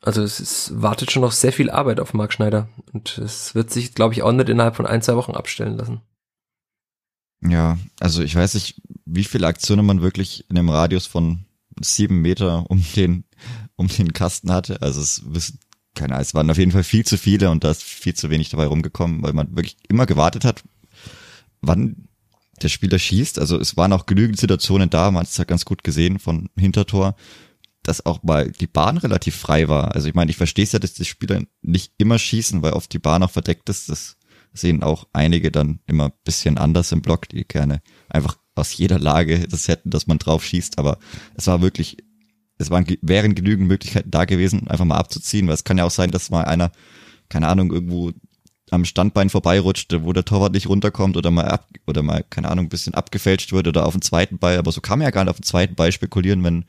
[0.00, 3.70] Also es ist, wartet schon noch sehr viel Arbeit auf Marc Schneider und es wird
[3.70, 6.02] sich, glaube ich, auch nicht innerhalb von ein, zwei Wochen abstellen lassen.
[7.40, 11.44] Ja, also ich weiß nicht, wie viele Aktionen man wirklich in einem Radius von
[11.80, 13.24] sieben Meter um den,
[13.76, 14.80] um den Kasten hatte.
[14.82, 15.58] Also es wissen,
[15.94, 18.30] keine Ahnung, es waren auf jeden Fall viel zu viele und da ist viel zu
[18.30, 20.62] wenig dabei rumgekommen, weil man wirklich immer gewartet hat,
[21.60, 22.08] wann
[22.62, 23.38] der Spieler schießt.
[23.38, 26.48] Also es waren auch genügend Situationen da, man hat es ja ganz gut gesehen von
[26.56, 27.16] Hintertor,
[27.82, 29.94] dass auch mal die Bahn relativ frei war.
[29.94, 32.92] Also ich meine, ich verstehe es ja, dass die Spieler nicht immer schießen, weil oft
[32.92, 33.88] die Bahn auch verdeckt ist.
[33.88, 34.16] Das
[34.52, 39.46] sehen auch einige dann immer bisschen anders im Block, die gerne einfach aus jeder Lage
[39.48, 40.78] das hätten, dass man drauf schießt.
[40.78, 40.98] Aber
[41.34, 41.98] es war wirklich,
[42.56, 45.90] es waren, wären genügend Möglichkeiten da gewesen, einfach mal abzuziehen, weil es kann ja auch
[45.90, 46.72] sein, dass mal einer,
[47.28, 48.12] keine Ahnung, irgendwo
[48.70, 52.66] am Standbein vorbeirutscht, wo der Torwart nicht runterkommt oder mal ab, oder mal, keine Ahnung,
[52.66, 55.24] ein bisschen abgefälscht wird oder auf den zweiten Ball, aber so kann man ja gar
[55.24, 56.64] nicht auf den zweiten Ball spekulieren, wenn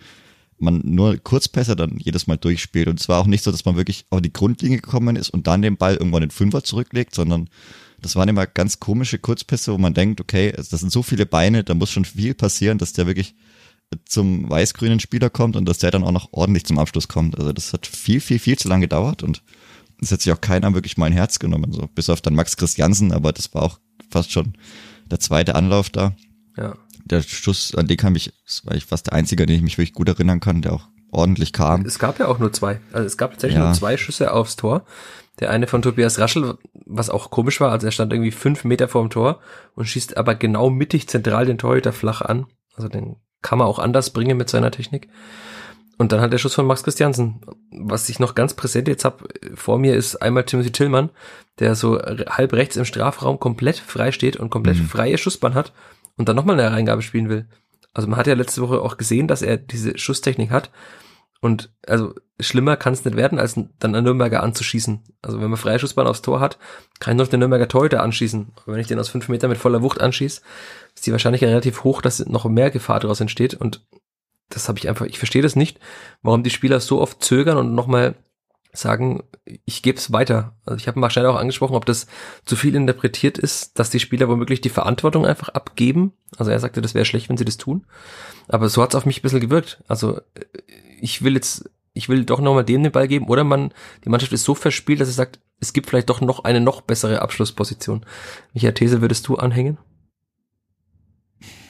[0.58, 2.88] man nur Kurzpässe dann jedes Mal durchspielt.
[2.88, 5.48] Und es war auch nicht so, dass man wirklich auf die Grundlinie gekommen ist und
[5.48, 7.50] dann den Ball irgendwann in den Fünfer zurücklegt, sondern
[8.02, 11.64] das waren immer ganz komische Kurzpässe, wo man denkt, okay, das sind so viele Beine,
[11.64, 13.36] da muss schon viel passieren, dass der wirklich
[14.06, 17.38] zum weiß-grünen Spieler kommt und dass der dann auch noch ordentlich zum Abschluss kommt.
[17.38, 19.42] Also das hat viel, viel, viel zu lange gedauert und
[20.02, 22.58] es hat sich auch keiner wirklich mal ein Herz genommen, so bis auf dann Max
[22.58, 23.80] Christiansen, aber das war auch
[24.10, 24.54] fast schon
[25.10, 26.16] der zweite Anlauf da.
[26.58, 26.76] Ja.
[27.06, 29.62] Der Schuss, an den kam ich, das war ich fast der einzige, an den ich
[29.64, 31.86] mich wirklich gut erinnern kann, der auch ordentlich kam.
[31.86, 32.80] Es gab ja auch nur zwei.
[32.92, 33.66] Also es gab tatsächlich Ja.
[33.66, 34.86] nur zwei Schüsse aufs Tor.
[35.40, 38.88] Der eine von Tobias Raschel, was auch komisch war, also er stand irgendwie fünf Meter
[38.88, 39.40] vorm Tor
[39.76, 42.48] und schießt aber genau mittig zentral den Torhüter flach an.
[42.76, 45.08] Also den kann man auch anders bringen mit seiner Technik.
[45.98, 47.42] Und dann hat der Schuss von Max Christiansen.
[47.72, 51.10] Was ich noch ganz präsent jetzt hab vor mir ist einmal Timothy Tillmann,
[51.60, 54.86] der so halb rechts im Strafraum komplett frei steht und komplett Mhm.
[54.88, 55.74] freie Schussbahn hat
[56.18, 57.48] und dann nochmal eine Reingabe spielen will.
[57.94, 60.70] Also man hat ja letzte Woche auch gesehen, dass er diese Schusstechnik hat.
[61.40, 65.02] Und also schlimmer kann es nicht werden, als dann einen Nürnberger anzuschießen.
[65.22, 66.58] Also wenn man freie Schussbahn aufs Tor hat,
[67.00, 68.52] kann ich noch den Nürnberger Torhüter anschießen.
[68.56, 70.42] Aber wenn ich den aus fünf Meter mit voller Wucht anschieße,
[70.96, 73.54] ist die Wahrscheinlichkeit relativ hoch, dass noch mehr Gefahr daraus entsteht.
[73.54, 73.86] Und
[74.50, 75.80] das habe ich einfach, ich verstehe das nicht,
[76.22, 78.16] warum die Spieler so oft zögern und nochmal
[78.78, 79.24] sagen,
[79.66, 80.56] ich gebe es weiter.
[80.66, 82.08] Also ich habe mal schnell auch angesprochen, ob das
[82.46, 86.14] zu viel interpretiert ist, dass die Spieler womöglich die Verantwortung einfach abgeben.
[86.38, 87.86] Also er sagte, das wäre schlecht, wenn sie das tun.
[88.48, 89.84] Aber so hat es auf mich ein bisschen gewirkt.
[89.88, 90.46] Also äh,
[91.02, 94.34] ich will jetzt, ich will doch nochmal dem den Ball geben oder man, die Mannschaft
[94.34, 98.06] ist so verspielt, dass es sagt, es gibt vielleicht doch noch eine noch bessere Abschlussposition.
[98.54, 99.78] Welcher These würdest du anhängen?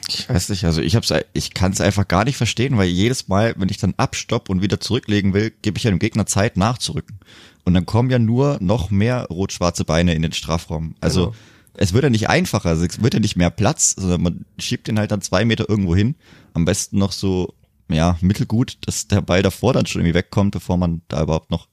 [0.08, 3.28] Ich weiß nicht, also ich hab's, ich kann es einfach gar nicht verstehen, weil jedes
[3.28, 6.56] Mal, wenn ich dann abstopp und wieder zurücklegen will, gebe ich ja dem Gegner Zeit
[6.56, 7.18] nachzurücken.
[7.64, 10.94] Und dann kommen ja nur noch mehr rot-schwarze Beine in den Strafraum.
[11.00, 11.36] Also Genau.
[11.74, 14.86] es wird ja nicht einfacher, also es wird ja nicht mehr Platz, sondern man schiebt
[14.86, 16.14] den halt dann zwei Meter irgendwo hin.
[16.54, 17.54] Am besten noch so,
[17.90, 21.68] ja, mittelgut, dass der Ball davor dann schon irgendwie wegkommt, bevor man da überhaupt noch,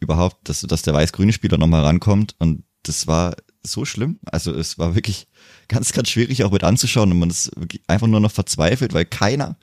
[0.00, 2.34] überhaupt, dass, dass der weiß-grüne Spieler nochmal rankommt.
[2.40, 4.18] Und das war so schlimm.
[4.24, 5.26] Also es war wirklich
[5.68, 7.50] ganz, ganz schwierig auch mit anzuschauen und man ist
[7.86, 9.56] einfach nur noch verzweifelt, weil keiner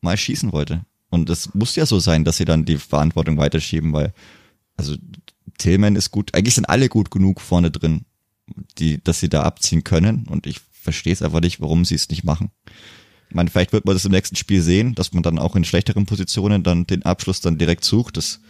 [0.00, 0.84] mal schießen wollte.
[1.10, 4.12] Und es muss ja so sein, dass sie dann die Verantwortung weiterschieben, weil,
[4.76, 4.96] also
[5.58, 8.04] Tillman ist gut, eigentlich sind alle gut genug vorne drin,
[8.78, 12.08] die, dass sie da abziehen können und ich verstehe es einfach nicht, warum sie es
[12.08, 12.50] nicht machen.
[13.30, 16.06] Meine, vielleicht wird man das im nächsten Spiel sehen, dass man dann auch in schlechteren
[16.06, 18.16] Positionen dann den Abschluss dann direkt sucht.
[18.16, 18.40] Das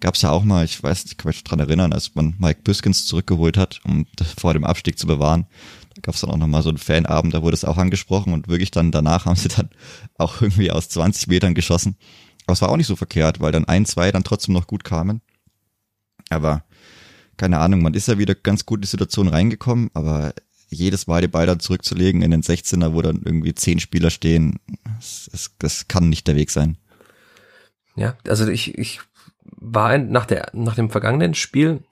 [0.00, 3.06] gab's ja auch mal, ich weiß, ich kann mich dran erinnern, als man Mike Biskins
[3.06, 5.46] zurückgeholt hat, um das vor dem Abstieg zu bewahren.
[5.94, 8.72] Da gab's dann auch nochmal so einen Fanabend, da wurde es auch angesprochen und wirklich
[8.72, 9.70] dann danach haben sie dann
[10.18, 11.96] auch irgendwie aus 20 Metern geschossen.
[12.46, 14.84] Aber es war auch nicht so verkehrt, weil dann ein, zwei dann trotzdem noch gut
[14.84, 15.22] kamen.
[16.28, 16.64] Aber
[17.36, 20.34] keine Ahnung, man ist ja wieder ganz gut in die Situation reingekommen, aber
[20.74, 24.58] jedes Mal die Ball dann zurückzulegen in den 16er, wo dann irgendwie zehn Spieler stehen,
[24.96, 26.76] das, das, das kann nicht der Weg sein.
[27.96, 29.00] Ja, also ich, ich
[29.42, 31.82] war nach, der, nach dem vergangenen Spiel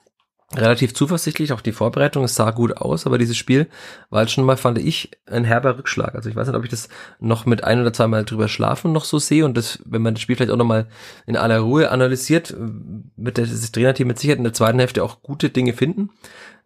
[0.54, 3.68] relativ zuversichtlich, auch die Vorbereitung, es sah gut aus, aber dieses Spiel
[4.10, 6.14] war halt schon mal, fand ich, ein herber Rückschlag.
[6.14, 6.88] Also ich weiß nicht, ob ich das
[7.20, 10.14] noch mit ein oder zwei Mal drüber schlafen noch so sehe und das, wenn man
[10.14, 10.88] das Spiel vielleicht auch nochmal
[11.26, 15.50] in aller Ruhe analysiert, wird das Trainerteam mit Sicherheit in der zweiten Hälfte auch gute
[15.50, 16.10] Dinge finden.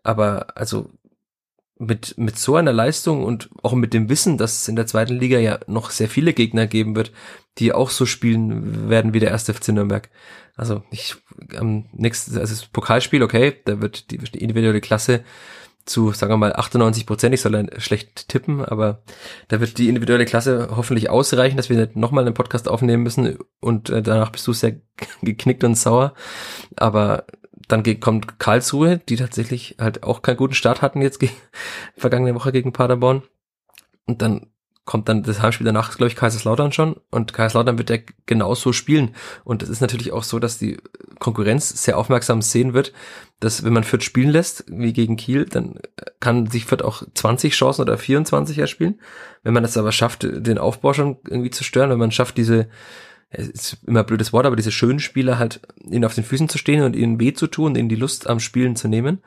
[0.03, 0.91] Aber also
[1.79, 5.15] mit, mit so einer Leistung und auch mit dem Wissen, dass es in der zweiten
[5.15, 7.13] Liga ja noch sehr viele Gegner geben wird,
[7.59, 10.09] die auch so spielen werden wie der erste FC Nürnberg.
[10.57, 11.17] Also ich
[11.57, 15.23] am nächsten, also das Pokalspiel, okay, da wird die, die individuelle Klasse
[15.85, 19.03] zu, sagen wir mal, 98 Prozent, ich soll schlecht tippen, aber
[19.49, 23.39] da wird die individuelle Klasse hoffentlich ausreichen, dass wir nicht nochmal einen Podcast aufnehmen müssen
[23.61, 24.81] und äh, danach bist du sehr
[25.23, 26.15] geknickt und sauer.
[26.75, 27.27] Aber
[27.69, 31.35] dann kommt Karlsruhe, die tatsächlich halt auch keinen guten Start hatten jetzt gegen,
[31.97, 33.23] vergangene Woche gegen Paderborn.
[34.07, 34.47] Und dann
[34.87, 36.97] kommt dann das Heimspiel danach, glaube ich, Kaiserslautern schon.
[37.11, 39.17] Und Kaiserslautern wird ja genauso spielen.
[39.43, 40.79] Und es ist natürlich auch so, dass die
[41.19, 42.93] Konkurrenz sehr aufmerksam sehen wird,
[43.41, 45.81] dass wenn man Fürth spielen lässt, wie gegen Kiel, dann
[46.21, 49.01] kann sich Fürth auch 20 Chancen oder 24 erspielen.
[49.43, 52.69] Wenn man es aber schafft, den Aufbau schon irgendwie zu stören, wenn man schafft, diese,
[53.29, 56.49] es ist immer ein blödes Wort, aber diese schönen Spieler halt ihnen auf den Füßen
[56.49, 59.21] zu stehen und ihnen weh zu tun, ihnen die Lust am Spielen zu nehmen,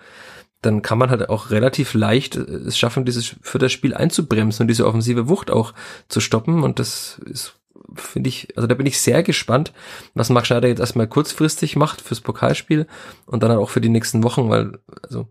[0.61, 4.67] dann kann man halt auch relativ leicht es schaffen, dieses für das Spiel einzubremsen und
[4.67, 5.73] diese offensive Wucht auch
[6.09, 6.63] zu stoppen.
[6.63, 7.59] Und das ist,
[7.95, 9.73] finde ich, also da bin ich sehr gespannt,
[10.13, 12.87] was Marc Schneider jetzt erstmal kurzfristig macht fürs Pokalspiel
[13.25, 15.27] und dann auch für die nächsten Wochen, weil, also,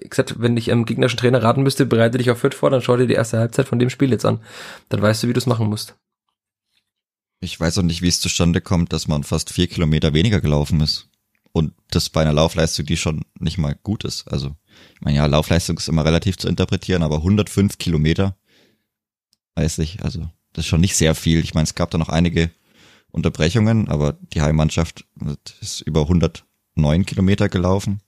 [0.00, 2.82] wie gesagt, wenn ich einem gegnerischen Trainer raten müsste, bereite dich auf Fürth vor, dann
[2.82, 4.40] schau dir die erste Halbzeit von dem Spiel jetzt an.
[4.88, 5.96] Dann weißt du, wie du es machen musst.
[7.44, 10.80] Ich weiß auch nicht, wie es zustande kommt, dass man fast vier Kilometer weniger gelaufen
[10.80, 11.08] ist.
[11.52, 14.26] Und das bei einer Laufleistung, die schon nicht mal gut ist.
[14.26, 14.56] Also,
[14.94, 18.36] ich meine, ja, Laufleistung ist immer relativ zu interpretieren, aber 105 Kilometer,
[19.54, 21.40] weiß ich, also, das ist schon nicht sehr viel.
[21.40, 22.50] Ich meine, es gab da noch einige
[23.12, 25.04] Unterbrechungen, aber die Heimmannschaft
[25.60, 28.00] ist über 109 Kilometer gelaufen.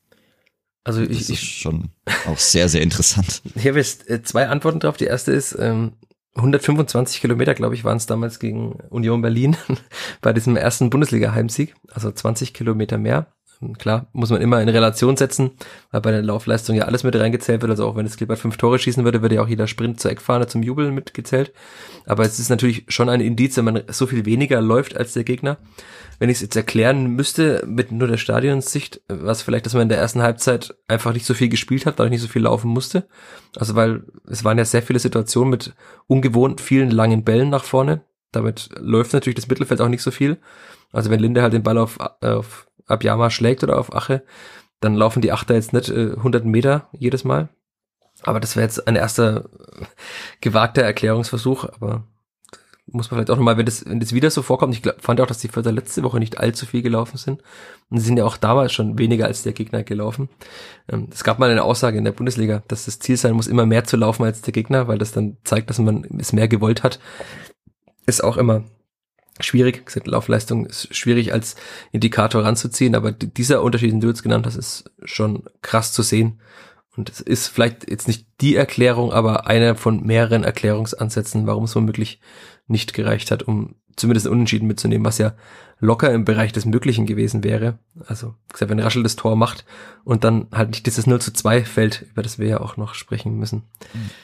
[0.83, 1.91] Also Das ich, ist ich, schon
[2.27, 3.43] auch sehr, sehr interessant.
[3.55, 4.97] ich habe jetzt äh, zwei Antworten drauf.
[4.97, 5.93] Die erste ist, ähm,
[6.37, 9.57] 125 Kilometer, glaube ich, waren es damals gegen Union Berlin
[10.21, 11.75] bei diesem ersten Bundesliga-Heimsieg.
[11.93, 13.27] Also 20 Kilometer mehr.
[13.79, 15.53] Klar, muss man immer in Relation setzen,
[15.91, 17.71] weil bei der Laufleistung ja alles mit reingezählt wird.
[17.71, 20.11] Also auch wenn das Klippert fünf Tore schießen würde, würde ja auch jeder Sprint zur
[20.11, 21.53] Eckfahne zum Jubeln mitgezählt.
[22.05, 25.25] Aber es ist natürlich schon ein Indiz, wenn man so viel weniger läuft als der
[25.25, 25.57] Gegner.
[26.19, 29.89] Wenn ich es jetzt erklären müsste mit nur der Stadionssicht, was vielleicht, dass man in
[29.89, 33.09] der ersten Halbzeit einfach nicht so viel gespielt hat, dadurch nicht so viel laufen musste.
[33.57, 35.75] Also weil es waren ja sehr viele Situationen mit
[36.07, 38.03] ungewohnt vielen langen Bällen nach vorne.
[38.33, 40.39] Damit läuft natürlich das Mittelfeld auch nicht so viel.
[40.93, 44.23] Also wenn Linde halt den Ball auf, auf Abjama schlägt oder auf Ache,
[44.81, 47.49] dann laufen die Achter jetzt nicht äh, 100 Meter jedes Mal.
[48.23, 49.85] Aber das wäre jetzt ein erster äh,
[50.41, 52.05] gewagter Erklärungsversuch, aber
[52.89, 55.21] muss man vielleicht auch nochmal, wenn das, wenn das wieder so vorkommt, ich glaub, fand
[55.21, 57.43] auch, dass die Förder letzte Woche nicht allzu viel gelaufen sind.
[57.91, 60.29] Und sie sind ja auch damals schon weniger als der Gegner gelaufen.
[60.89, 63.67] Ähm, Es gab mal eine Aussage in der Bundesliga, dass das Ziel sein muss, immer
[63.67, 66.85] mehr zu laufen als der Gegner, weil das dann zeigt, dass man es mehr gewollt
[66.85, 67.01] hat.
[68.07, 68.63] Ist auch immer
[69.41, 69.81] schwierig.
[69.81, 71.57] Wie gesagt, Laufleistung ist schwierig als
[71.93, 76.41] Indikator ranzuziehen, aber dieser Unterschied, den du jetzt genannt hast, ist schon krass zu sehen.
[76.97, 81.77] Und es ist vielleicht jetzt nicht die Erklärung, aber einer von mehreren Erklärungsansätzen, warum es
[81.77, 82.21] womöglich
[82.67, 85.35] nicht gereicht hat, um zumindest einen Unentschieden mitzunehmen, was ja
[85.79, 87.79] locker im Bereich des Möglichen gewesen wäre.
[88.07, 89.65] Also, gesagt, wenn Raschel das Tor macht
[90.05, 92.95] und dann halt nicht dieses 0 zu 2 fällt, über das wir ja auch noch
[92.95, 93.63] sprechen müssen.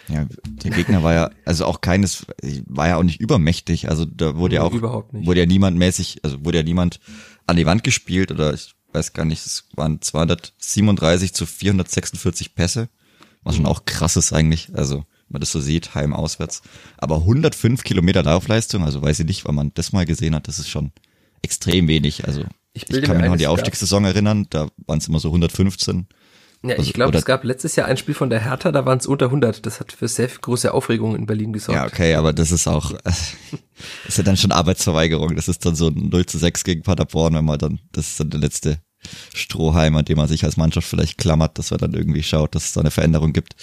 [0.08, 2.26] Ja, der Gegner war ja, also auch keines,
[2.66, 3.88] war ja auch nicht übermächtig.
[3.90, 5.26] Also da wurde ja auch, Überhaupt nicht.
[5.26, 7.00] wurde ja niemand mäßig, also wurde ja niemand
[7.46, 12.88] an die Wand gespielt oder ich weiß gar nicht, es waren 237 zu 446 Pässe,
[13.42, 14.70] was schon auch krass ist eigentlich.
[14.74, 16.62] Also man das so sieht, heim auswärts.
[16.98, 20.58] Aber 105 Kilometer Laufleistung, also weiß ich nicht, wann man das mal gesehen hat, das
[20.58, 20.92] ist schon
[21.42, 22.26] extrem wenig.
[22.26, 25.18] Also Ich ich, kann mir mich noch an die Aufstiegssaison erinnern, da waren es immer
[25.18, 26.06] so 115.
[26.64, 28.98] Ja, Also, ich glaube, es gab letztes Jahr ein Spiel von der Hertha, da waren
[28.98, 29.66] es unter 100.
[29.66, 31.76] Das hat für sehr große Aufregung in Berlin gesorgt.
[31.76, 33.34] Ja, okay, aber das ist auch, das
[34.06, 35.34] ist ja dann schon Arbeitsverweigerung.
[35.34, 38.20] Das ist dann so ein 0 zu 6 gegen Paderborn, wenn man dann, das ist
[38.20, 38.78] dann der letzte
[39.34, 42.66] Strohhalm, an dem man sich als Mannschaft vielleicht klammert, dass man dann irgendwie schaut, dass
[42.66, 43.56] es da eine Veränderung gibt.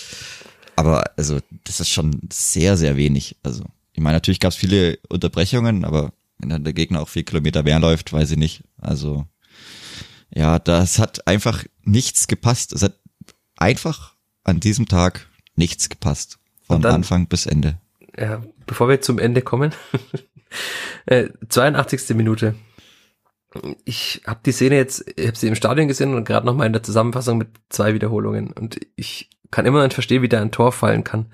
[0.80, 3.36] Aber also, das ist schon sehr, sehr wenig.
[3.44, 7.24] Also, ich meine, natürlich gab es viele Unterbrechungen, aber wenn dann der Gegner auch vier
[7.24, 8.64] Kilometer mehr läuft, weiß ich nicht.
[8.78, 9.26] Also,
[10.34, 12.72] ja, das hat einfach nichts gepasst.
[12.72, 12.94] Es hat
[13.58, 14.14] einfach
[14.46, 16.40] an diesem Tag nichts gepasst.
[16.66, 17.78] Von dann- Anfang bis Ende.
[18.18, 19.74] Ja, bevor wir zum Ende kommen.
[21.08, 22.16] äh, 82.
[22.16, 22.56] Minute.
[23.84, 26.74] Ich habe die Szene jetzt, ich habe sie im Stadion gesehen und gerade nochmal in
[26.74, 28.52] der Zusammenfassung mit zwei Wiederholungen.
[28.54, 31.28] Und ich kann immer noch nicht verstehen, wie da ein Tor fallen kann.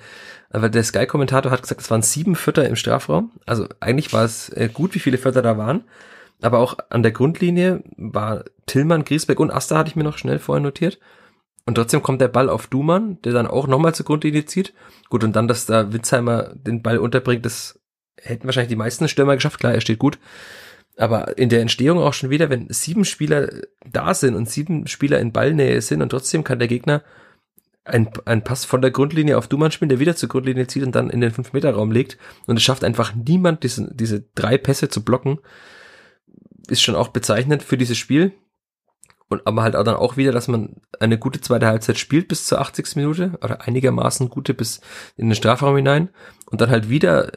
[0.49, 3.31] Aber der Sky-Kommentator hat gesagt, es waren sieben Vierter im Strafraum.
[3.45, 5.83] Also eigentlich war es äh, gut, wie viele Vierter da waren.
[6.41, 10.39] Aber auch an der Grundlinie war Tillmann, Griesbeck und Asta hatte ich mir noch schnell
[10.39, 10.99] vorher notiert.
[11.65, 14.73] Und trotzdem kommt der Ball auf Dumann, der dann auch nochmal zur Grundlinie zieht.
[15.09, 17.79] Gut, und dann, dass da Witzheimer den Ball unterbringt, das
[18.21, 19.59] hätten wahrscheinlich die meisten Stürmer geschafft.
[19.59, 20.19] Klar, er steht gut.
[20.97, 23.49] Aber in der Entstehung auch schon wieder, wenn sieben Spieler
[23.85, 27.03] da sind und sieben Spieler in Ballnähe sind und trotzdem kann der Gegner
[27.85, 30.95] ein, ein Pass von der Grundlinie auf Dumann spielen, der wieder zur Grundlinie zieht und
[30.95, 32.17] dann in den 5-Meter-Raum legt.
[32.47, 35.39] Und es schafft einfach niemand, diese, diese drei Pässe zu blocken.
[36.67, 38.31] Ist schon auch bezeichnend für dieses Spiel.
[39.27, 42.45] Und aber halt auch dann auch wieder, dass man eine gute zweite Halbzeit spielt bis
[42.45, 42.95] zur 80.
[42.95, 44.81] Minute oder einigermaßen gute bis
[45.15, 46.09] in den Strafraum hinein
[46.47, 47.31] und dann halt wieder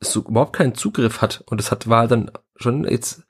[0.00, 1.42] so überhaupt keinen Zugriff hat.
[1.46, 3.22] Und das hat war dann schon jetzt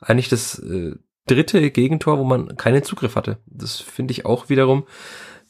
[0.00, 3.38] eigentlich das äh, dritte Gegentor, wo man keinen Zugriff hatte.
[3.46, 4.86] Das finde ich auch wiederum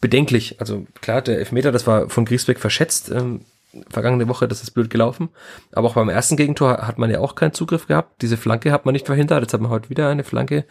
[0.00, 0.60] bedenklich.
[0.60, 3.10] Also klar, der Elfmeter, das war von Griesbeck verschätzt.
[3.10, 3.44] Ähm,
[3.88, 5.30] vergangene Woche, das ist blöd gelaufen.
[5.72, 8.22] Aber auch beim ersten Gegentor hat man ja auch keinen Zugriff gehabt.
[8.22, 9.42] Diese Flanke hat man nicht verhindert.
[9.42, 10.64] Jetzt hat man heute wieder eine Flanke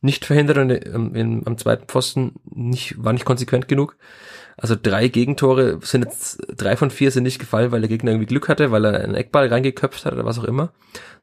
[0.00, 3.96] nicht verhindert und ähm, in, am zweiten Pfosten nicht, war nicht konsequent genug.
[4.56, 8.26] Also drei Gegentore sind jetzt, drei von vier sind nicht gefallen, weil der Gegner irgendwie
[8.26, 10.72] Glück hatte, weil er einen Eckball reingeköpft hat oder was auch immer,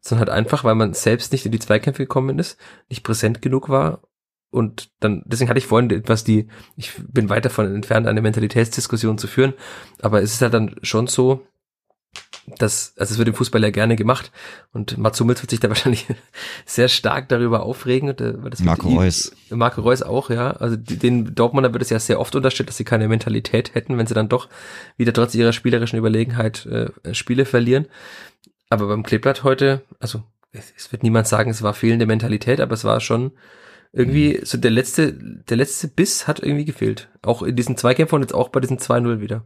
[0.02, 3.70] sondern halt einfach, weil man selbst nicht in die Zweikämpfe gekommen ist, nicht präsent genug
[3.70, 4.02] war
[4.52, 9.18] und dann, deswegen hatte ich vorhin etwas die, ich bin weit davon entfernt, eine Mentalitätsdiskussion
[9.18, 9.54] zu führen,
[10.02, 11.46] aber es ist halt dann schon so,
[12.58, 14.32] dass, also es wird im Fußball ja gerne gemacht
[14.74, 16.08] und Mats Hummels wird sich da wahrscheinlich
[16.66, 18.10] sehr stark darüber aufregen.
[18.10, 19.32] und, äh, Weil das Marco ihm- Reus.
[19.50, 20.52] Marco Reus auch, ja.
[20.52, 24.08] Also den Dortmunder wird es ja sehr oft unterstellt, dass sie keine Mentalität hätten, wenn
[24.08, 24.50] sie dann doch
[24.98, 27.88] wieder trotz ihrer spielerischen Überlegenheit äh, Spiele verlieren.
[28.70, 32.74] Aber beim Kleeblatt heute, also es, es wird niemand sagen, es war fehlende Mentalität, aber
[32.74, 33.32] es war schon
[33.94, 37.10] irgendwie so der letzte, der letzte Biss hat irgendwie gefehlt.
[37.22, 39.46] Auch in diesen Zweikämpfen und jetzt auch bei diesen 2-0 wieder.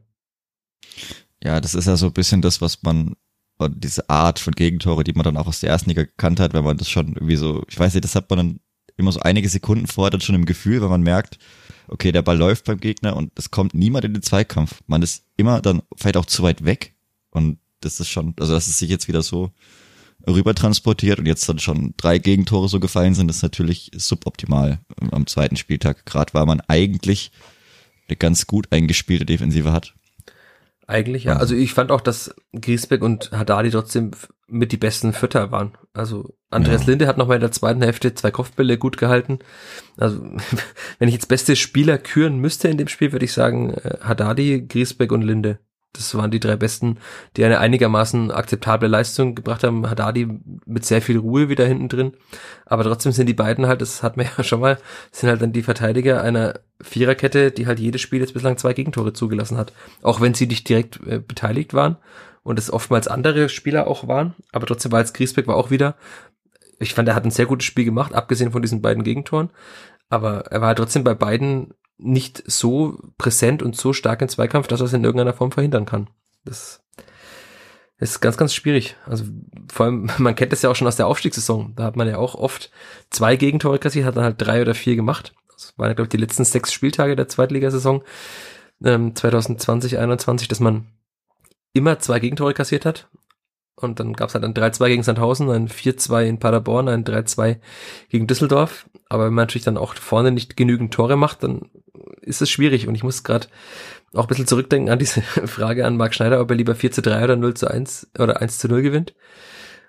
[1.44, 3.16] Ja, das ist ja so ein bisschen das, was man
[3.58, 6.54] und diese Art von Gegentore, die man dann auch aus der ersten Liga gekannt hat,
[6.54, 8.60] wenn man das schon irgendwie so, ich weiß nicht, das hat man dann
[8.98, 11.38] immer so einige Sekunden vorher dann schon im Gefühl, wenn man merkt,
[11.88, 14.82] okay, der Ball läuft beim Gegner und es kommt niemand in den Zweikampf.
[14.88, 16.96] Man ist immer dann vielleicht auch zu weit weg
[17.30, 19.52] und das ist schon, also dass es sich jetzt wieder so
[20.28, 24.80] rüber transportiert und jetzt dann schon drei Gegentore so gefallen sind, ist natürlich suboptimal
[25.12, 27.32] am zweiten Spieltag, gerade weil man eigentlich
[28.08, 29.94] eine ganz gut eingespielte Defensive hat.
[30.88, 31.38] Eigentlich ja.
[31.38, 34.12] Also ich fand auch, dass Griesbeck und Haddadi trotzdem
[34.48, 35.76] mit die besten Fütter waren.
[35.94, 36.92] Also Andreas ja.
[36.92, 39.40] Linde hat nochmal in der zweiten Hälfte zwei Kopfbälle gut gehalten.
[39.98, 40.22] Also
[41.00, 44.66] wenn ich jetzt beste Spieler küren müsste in dem Spiel, würde ich sagen äh, Haddadi,
[44.68, 45.60] Griesbeck und Linde.
[45.96, 46.98] Das waren die drei Besten,
[47.38, 49.90] die eine einigermaßen akzeptable Leistung gebracht haben.
[49.90, 50.28] Haddadi
[50.66, 52.14] mit sehr viel Ruhe wieder hinten drin.
[52.66, 54.78] Aber trotzdem sind die beiden halt, das hat man ja schon mal,
[55.12, 59.14] sind halt dann die Verteidiger einer Viererkette, die halt jedes Spiel jetzt bislang zwei Gegentore
[59.14, 59.74] zugelassen hat.
[60.02, 61.98] Auch wenn sie nicht direkt äh, beteiligt waren
[62.44, 64.36] und es oftmals andere Spieler auch waren.
[64.52, 65.96] Aber trotzdem war jetzt Griesbeck war auch wieder,
[66.80, 69.50] ich fand, er hat ein sehr gutes Spiel gemacht, abgesehen von diesen beiden Gegentoren.
[70.10, 74.68] Aber er war halt trotzdem bei beiden nicht so präsent und so stark im Zweikampf,
[74.68, 76.10] dass er es in irgendeiner Form verhindern kann.
[76.44, 76.84] Das
[77.98, 78.96] ist ganz, ganz schwierig.
[79.06, 79.26] Also
[79.72, 81.74] vor allem, man kennt das ja auch schon aus der Aufstiegssaison.
[81.76, 82.72] Da hat man ja auch oft
[83.10, 85.34] zwei Gegentore kassiert, hat dann halt drei oder vier gemacht.
[85.54, 88.04] Das waren, glaube ich, die letzten sechs Spieltage der Zweitligasaison
[88.84, 90.88] ähm, 2020, 21, dass man
[91.74, 93.10] immer zwei Gegentore kassiert hat.
[93.76, 97.60] Und dann gab es halt ein 3-2 gegen Sandhausen, ein 4-2 in Paderborn, ein 3-2
[98.08, 98.90] gegen Düsseldorf.
[99.10, 101.70] Aber wenn man natürlich dann auch vorne nicht genügend Tore macht, dann
[102.26, 102.88] ist es schwierig.
[102.88, 103.48] Und ich muss gerade
[104.14, 107.02] auch ein bisschen zurückdenken an diese Frage an Marc Schneider, ob er lieber 4 zu
[107.02, 109.14] 3 oder 0 zu 1 oder 1 zu 0 gewinnt.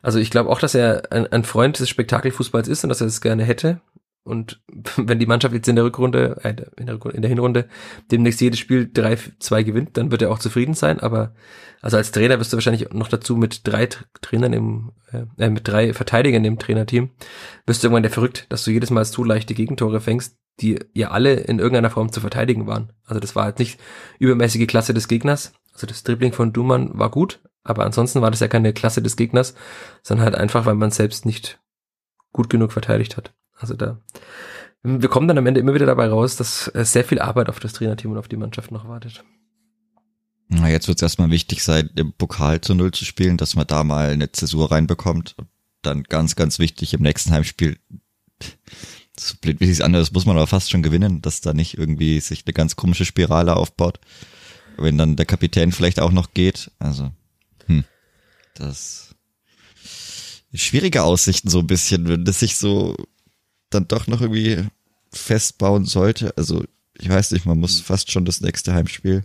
[0.03, 3.07] Also ich glaube auch, dass er ein, ein Freund des Spektakelfußballs ist und dass er
[3.09, 3.81] es gerne hätte.
[4.23, 4.61] Und
[4.97, 7.69] wenn die Mannschaft jetzt in der Rückrunde, äh, in, der, in der Hinrunde
[8.11, 11.01] demnächst jedes Spiel 3-2 gewinnt, dann wird er auch zufrieden sein.
[11.01, 11.33] Aber
[11.83, 13.89] also als Trainer wirst du wahrscheinlich noch dazu mit drei
[14.21, 17.11] Trainern im, äh, äh, mit drei Verteidigern im Trainerteam,
[17.67, 21.11] wirst du irgendwann der verrückt, dass du jedes Mal zu leichte Gegentore fängst, die ja
[21.11, 22.93] alle in irgendeiner Form zu verteidigen waren.
[23.05, 23.79] Also das war jetzt nicht
[24.19, 25.53] übermäßige Klasse des Gegners.
[25.73, 29.17] Also das Dribbling von Dumann war gut, aber ansonsten war das ja keine Klasse des
[29.17, 29.55] Gegners,
[30.03, 31.61] sondern halt einfach, weil man selbst nicht
[32.33, 33.35] gut genug verteidigt hat.
[33.55, 34.01] Also da,
[34.83, 37.75] wir kommen dann am Ende immer wieder dabei raus, dass sehr viel Arbeit auf das
[37.75, 39.25] Trainerteam und auf die Mannschaft noch wartet.
[40.49, 43.67] Na, jetzt wird es erstmal wichtig sein, im Pokal zu Null zu spielen, dass man
[43.67, 45.35] da mal eine Zäsur reinbekommt.
[45.39, 45.49] Und
[45.83, 47.79] dann ganz, ganz wichtig im nächsten Heimspiel,
[49.19, 52.21] so blöd wie es anders, muss man aber fast schon gewinnen, dass da nicht irgendwie
[52.21, 53.99] sich eine ganz komische Spirale aufbaut.
[54.77, 56.71] Wenn dann der Kapitän vielleicht auch noch geht.
[56.79, 57.11] Also,
[57.67, 57.85] hm,
[58.55, 59.15] das
[60.53, 62.97] schwierige Aussichten so ein bisschen, wenn das sich so
[63.71, 64.65] dann doch noch irgendwie
[65.13, 66.37] festbauen sollte.
[66.37, 66.65] Also
[66.99, 69.25] ich weiß nicht, man muss fast schon das nächste Heimspiel.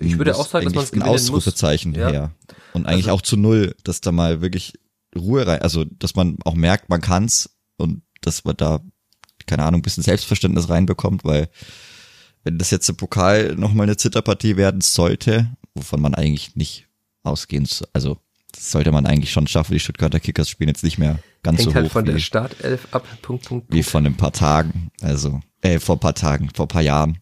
[0.00, 1.98] Ich würde auch sagen, dass man es ein Ausrufezeichen muss.
[1.98, 2.32] her.
[2.72, 4.74] Und eigentlich also, auch zu null, dass da mal wirklich
[5.16, 8.80] Ruhe rein, also dass man auch merkt, man kann's und dass man da,
[9.46, 11.48] keine Ahnung, ein bisschen Selbstverständnis reinbekommt, weil
[12.44, 16.86] wenn das jetzt im Pokal nochmal eine Zitterpartie werden sollte, wovon man eigentlich nicht
[17.22, 18.18] ausgehen, also
[18.52, 19.74] das sollte man eigentlich schon schaffen.
[19.74, 21.94] Die Stuttgarter Kickers spielen jetzt nicht mehr ganz Hängt so halt hoch.
[21.94, 23.04] Halt von wie, der Startelf ab.
[23.22, 23.72] Punkt, Punkt, Punkt.
[23.72, 24.90] Wie von ein paar Tagen.
[25.00, 27.18] Also, äh, vor ein paar Tagen, vor ein paar Jahren.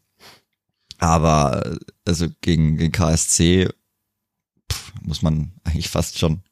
[0.99, 3.69] Aber also gegen, gegen KSC
[4.71, 6.43] pff, muss man eigentlich fast schon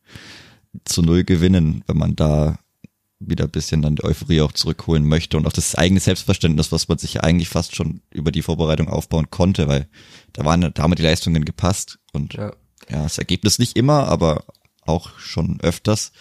[0.85, 2.59] zu null gewinnen, wenn man da
[3.21, 6.89] wieder ein bisschen dann die Euphorie auch zurückholen möchte und auch das eigene Selbstverständnis, was
[6.89, 9.89] man sich eigentlich fast schon über die Vorbereitung aufbauen konnte, weil
[10.33, 12.53] da waren, da haben die Leistungen gepasst und ja,
[12.91, 14.45] ja das Ergebnis nicht immer, aber
[14.87, 16.13] auch schon öfters.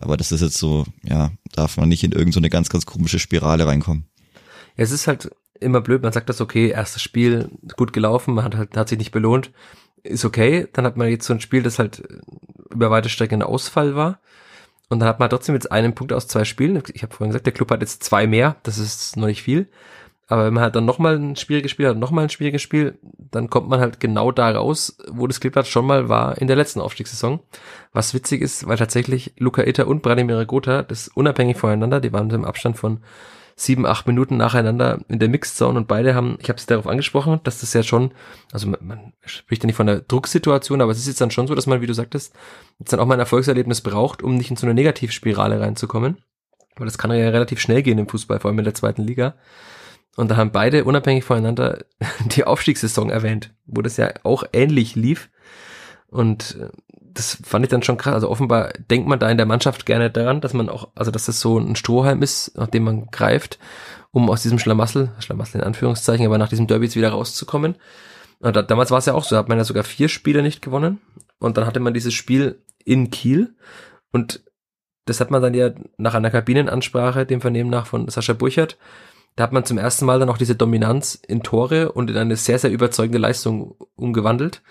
[0.00, 3.18] Aber das ist jetzt so, ja, darf man nicht in irgendeine so ganz, ganz komische
[3.18, 4.06] Spirale reinkommen.
[4.76, 5.30] Ja, es ist halt
[5.60, 8.98] immer blöd, man sagt das, okay, erstes Spiel, gut gelaufen, man hat halt, hat sich
[8.98, 9.52] nicht belohnt,
[10.02, 10.68] ist okay.
[10.72, 12.02] Dann hat man jetzt so ein Spiel, das halt
[12.70, 14.20] über weite Strecken ein Ausfall war.
[14.88, 16.82] Und dann hat man trotzdem jetzt einen Punkt aus zwei Spielen.
[16.92, 19.68] Ich habe vorhin gesagt, der Club hat jetzt zwei mehr, das ist noch nicht viel.
[20.26, 22.98] Aber wenn man halt dann nochmal ein schwieriges Spiel hat, nochmal ein schwieriges Spiel,
[23.32, 26.54] dann kommt man halt genau da raus, wo das Kleeblatt schon mal war in der
[26.54, 27.40] letzten Aufstiegssaison.
[27.92, 32.30] Was witzig ist, weil tatsächlich Luca Itter und Branimir Gotha, das unabhängig voneinander, die waren
[32.30, 33.00] im Abstand von
[33.60, 36.86] sieben, acht Minuten nacheinander in der Mixed Zone und beide haben, ich habe es darauf
[36.86, 38.12] angesprochen, dass das ja schon,
[38.52, 41.46] also man, man spricht ja nicht von der Drucksituation, aber es ist jetzt dann schon
[41.46, 42.34] so, dass man, wie du sagtest,
[42.78, 46.18] jetzt dann auch mal ein Erfolgserlebnis braucht, um nicht in so eine Negativspirale reinzukommen.
[46.76, 49.34] Weil das kann ja relativ schnell gehen im Fußball, vor allem in der zweiten Liga.
[50.16, 51.84] Und da haben beide unabhängig voneinander
[52.24, 55.28] die Aufstiegssaison erwähnt, wo das ja auch ähnlich lief.
[56.08, 56.68] Und äh,
[57.20, 58.14] das fand ich dann schon krass.
[58.14, 61.26] Also offenbar denkt man da in der Mannschaft gerne daran, dass man auch, also dass
[61.26, 63.58] das so ein Strohhalm ist, nach dem man greift,
[64.10, 67.76] um aus diesem Schlamassel, Schlamassel in Anführungszeichen, aber nach diesem Derby jetzt wieder rauszukommen.
[68.38, 70.42] Und da, damals war es ja auch so, da hat man ja sogar vier Spiele
[70.42, 70.98] nicht gewonnen.
[71.38, 73.54] Und dann hatte man dieses Spiel in Kiel
[74.12, 74.42] und
[75.04, 78.78] das hat man dann ja nach einer Kabinenansprache, dem Vernehmen nach von Sascha Burchert,
[79.36, 82.36] da hat man zum ersten Mal dann auch diese Dominanz in Tore und in eine
[82.36, 84.62] sehr, sehr überzeugende Leistung umgewandelt.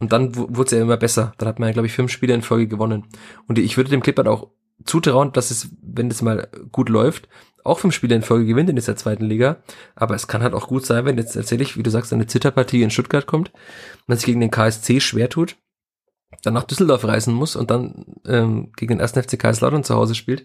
[0.00, 1.32] Und dann wurde es ja immer besser.
[1.38, 3.06] Dann hat man ja, glaube ich, fünf Spiele in Folge gewonnen.
[3.46, 4.50] Und ich würde dem Clippert auch
[4.84, 7.28] zutrauen, dass es, wenn das mal gut läuft,
[7.62, 9.62] auch fünf Spiele in Folge gewinnt in dieser zweiten Liga.
[9.94, 12.82] Aber es kann halt auch gut sein, wenn jetzt tatsächlich, wie du sagst, eine Zitterpartie
[12.82, 13.52] in Stuttgart kommt,
[14.06, 15.56] man sich gegen den KSC schwer tut,
[16.42, 20.14] dann nach Düsseldorf reisen muss und dann ähm, gegen den ersten FC Kaiserslautern zu Hause
[20.14, 20.44] spielt,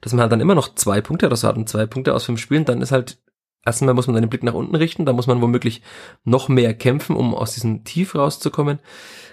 [0.00, 2.24] dass man halt dann immer noch zwei Punkte oder so hat und zwei Punkte aus
[2.24, 3.18] fünf Spielen, dann ist halt
[3.64, 5.82] erstmal muss man den Blick nach unten richten, da muss man womöglich
[6.24, 8.78] noch mehr kämpfen, um aus diesem Tief rauszukommen.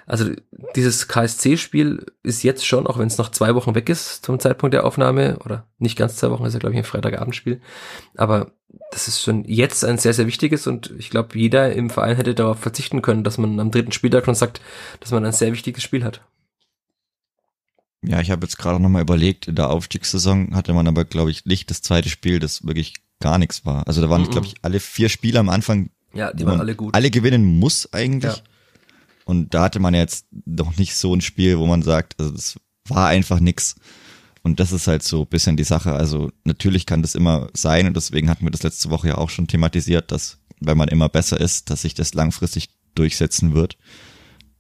[0.05, 0.31] Also
[0.75, 4.73] dieses KSC-Spiel ist jetzt schon, auch wenn es noch zwei Wochen weg ist zum Zeitpunkt
[4.73, 7.61] der Aufnahme, oder nicht ganz zwei Wochen, ist ja glaube ich ein Freitagabendspiel,
[8.15, 8.51] aber
[8.91, 12.35] das ist schon jetzt ein sehr, sehr wichtiges und ich glaube, jeder im Verein hätte
[12.35, 14.61] darauf verzichten können, dass man am dritten Spieltag schon sagt,
[14.99, 16.21] dass man ein sehr wichtiges Spiel hat.
[18.01, 21.45] Ja, ich habe jetzt gerade nochmal überlegt, in der Aufstiegssaison hatte man aber, glaube ich,
[21.45, 23.87] nicht das zweite Spiel, das wirklich gar nichts war.
[23.87, 24.31] Also da waren, -mm.
[24.31, 26.93] glaube ich, alle vier Spiele am Anfang, ja, die waren alle gut.
[26.93, 28.35] Alle gewinnen muss eigentlich.
[28.35, 28.43] Ja.
[29.25, 32.59] Und da hatte man jetzt noch nicht so ein Spiel, wo man sagt, also das
[32.87, 33.75] war einfach nix.
[34.41, 35.93] Und das ist halt so ein bisschen die Sache.
[35.93, 39.29] Also natürlich kann das immer sein und deswegen hatten wir das letzte Woche ja auch
[39.29, 43.77] schon thematisiert, dass wenn man immer besser ist, dass sich das langfristig durchsetzen wird.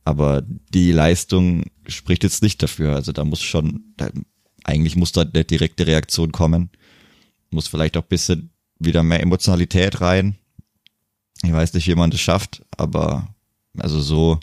[0.03, 0.43] Aber
[0.73, 2.95] die Leistung spricht jetzt nicht dafür.
[2.95, 4.09] Also da muss schon, da,
[4.63, 6.69] eigentlich muss da eine direkte Reaktion kommen
[7.51, 10.37] muss vielleicht auch bisschen wieder mehr Emotionalität rein.
[11.43, 13.27] Ich weiß nicht, wie man das schafft, aber
[13.77, 14.39] also so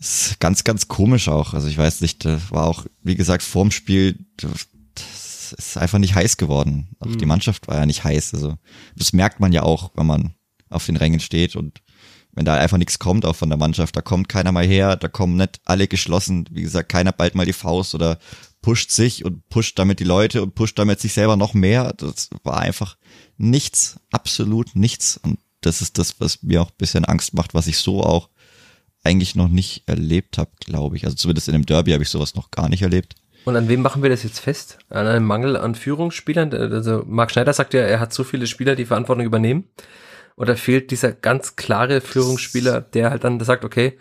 [0.00, 1.54] ist ganz, ganz komisch auch.
[1.54, 6.14] Also ich weiß nicht, das war auch, wie gesagt, vorm Spiel, das ist einfach nicht
[6.14, 6.88] heiß geworden.
[7.00, 7.18] Auch mhm.
[7.18, 8.34] die Mannschaft war ja nicht heiß.
[8.34, 8.56] Also
[8.96, 10.34] das merkt man ja auch, wenn man
[10.68, 11.80] auf den Rängen steht und
[12.32, 15.08] wenn da einfach nichts kommt auch von der Mannschaft, da kommt keiner mal her, da
[15.08, 18.18] kommen nicht alle geschlossen, wie gesagt, keiner bald mal die Faust oder
[18.60, 21.92] pusht sich und pusht damit die Leute und pusht damit sich selber noch mehr.
[21.96, 22.96] Das war einfach
[23.36, 25.16] nichts, absolut nichts.
[25.16, 28.28] Und das ist das, was mir auch bisschen Angst macht, was ich so auch
[29.04, 31.04] eigentlich noch nicht erlebt habe, glaube ich.
[31.04, 33.14] Also zumindest in dem Derby habe ich sowas noch gar nicht erlebt.
[33.44, 34.78] Und an wem machen wir das jetzt fest?
[34.90, 36.52] An einem Mangel an Führungsspielern?
[36.52, 39.64] Also Marc Schneider sagt ja, er hat so viele Spieler, die Verantwortung übernehmen.
[40.36, 43.98] Oder fehlt dieser ganz klare Führungsspieler, der halt dann sagt, okay,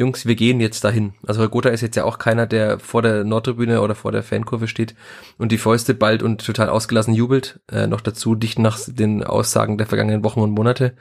[0.00, 1.12] Jungs, wir gehen jetzt dahin.
[1.26, 4.66] Also Gotha ist jetzt ja auch keiner, der vor der Nordtribüne oder vor der Fankurve
[4.66, 4.94] steht
[5.36, 7.60] und die Fäuste bald und total ausgelassen jubelt.
[7.70, 10.96] Äh, noch dazu dicht nach den Aussagen der vergangenen Wochen und Monate.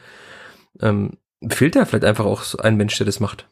[0.82, 1.12] Ähm,
[1.48, 3.48] fehlt da vielleicht einfach auch so ein Mensch, der das macht?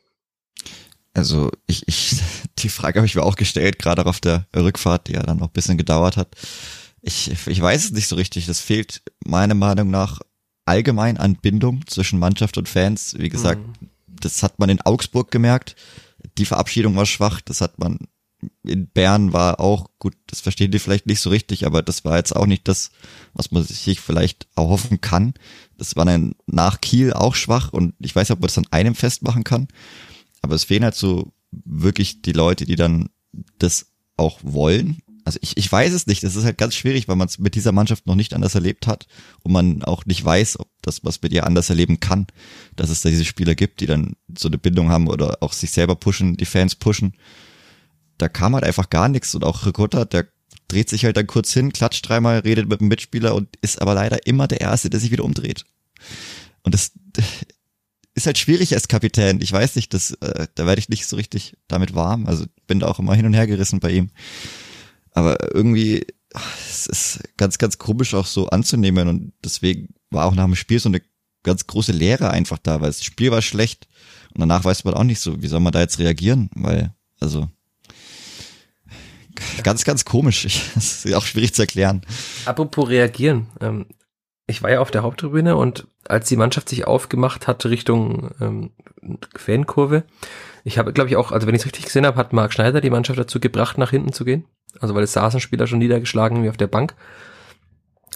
[1.13, 2.21] Also ich, ich
[2.57, 5.47] die Frage habe ich mir auch gestellt, gerade auf der Rückfahrt, die ja dann noch
[5.47, 6.27] ein bisschen gedauert hat.
[7.01, 8.47] Ich, ich weiß es nicht so richtig.
[8.47, 10.19] Das fehlt meiner Meinung nach
[10.65, 13.15] allgemein an Bindung zwischen Mannschaft und Fans.
[13.17, 13.76] Wie gesagt, mhm
[14.19, 15.75] das hat man in Augsburg gemerkt.
[16.37, 18.07] Die Verabschiedung war schwach, das hat man
[18.63, 22.17] in Bern war auch gut, das verstehen die vielleicht nicht so richtig, aber das war
[22.17, 22.91] jetzt auch nicht das,
[23.33, 25.33] was man sich vielleicht erhoffen kann.
[25.77, 28.67] Das war dann nach Kiel auch schwach und ich weiß nicht, ob man das an
[28.69, 29.67] einem festmachen kann,
[30.41, 33.09] aber es fehlen halt so wirklich die Leute, die dann
[33.57, 33.87] das
[34.17, 36.23] auch wollen also ich, ich weiß es nicht.
[36.23, 38.87] Das ist halt ganz schwierig, weil man es mit dieser Mannschaft noch nicht anders erlebt
[38.87, 39.07] hat
[39.43, 42.27] und man auch nicht weiß, ob das was mit ihr anders erleben kann,
[42.77, 45.71] dass es da diese Spieler gibt, die dann so eine Bindung haben oder auch sich
[45.71, 47.13] selber pushen, die Fans pushen.
[48.17, 50.27] Da kam halt einfach gar nichts und auch Ricotta, der
[50.69, 53.95] dreht sich halt dann kurz hin, klatscht dreimal, redet mit dem Mitspieler und ist aber
[53.95, 55.65] leider immer der Erste, der sich wieder umdreht.
[56.63, 56.93] Und das
[58.15, 59.41] ist halt schwierig als Kapitän.
[59.41, 62.27] Ich weiß nicht, das, äh, da werde ich nicht so richtig damit warm.
[62.27, 64.09] Also bin da auch immer hin und her gerissen bei ihm.
[65.17, 66.05] Aber irgendwie,
[66.69, 70.77] es ist ganz, ganz komisch auch so anzunehmen und deswegen war auch nach dem Spiel
[70.77, 71.01] so eine
[71.41, 73.87] ganz große Leere einfach da, weil das Spiel war schlecht
[74.35, 77.49] und danach weiß man auch nicht so, wie soll man da jetzt reagieren, weil, also,
[79.63, 80.43] ganz, ganz komisch.
[80.75, 82.05] Das ist auch schwierig zu erklären.
[82.45, 83.47] Apropos reagieren.
[83.59, 83.87] Ähm,
[84.45, 88.69] ich war ja auf der Haupttribüne und als die Mannschaft sich aufgemacht hat Richtung ähm,
[89.35, 90.03] Fankurve,
[90.63, 92.81] ich habe, glaube ich, auch, also wenn ich es richtig gesehen habe, hat Marc Schneider
[92.81, 94.45] die Mannschaft dazu gebracht, nach hinten zu gehen.
[94.79, 96.95] Also weil es saßen Spieler schon niedergeschlagen wie auf der Bank.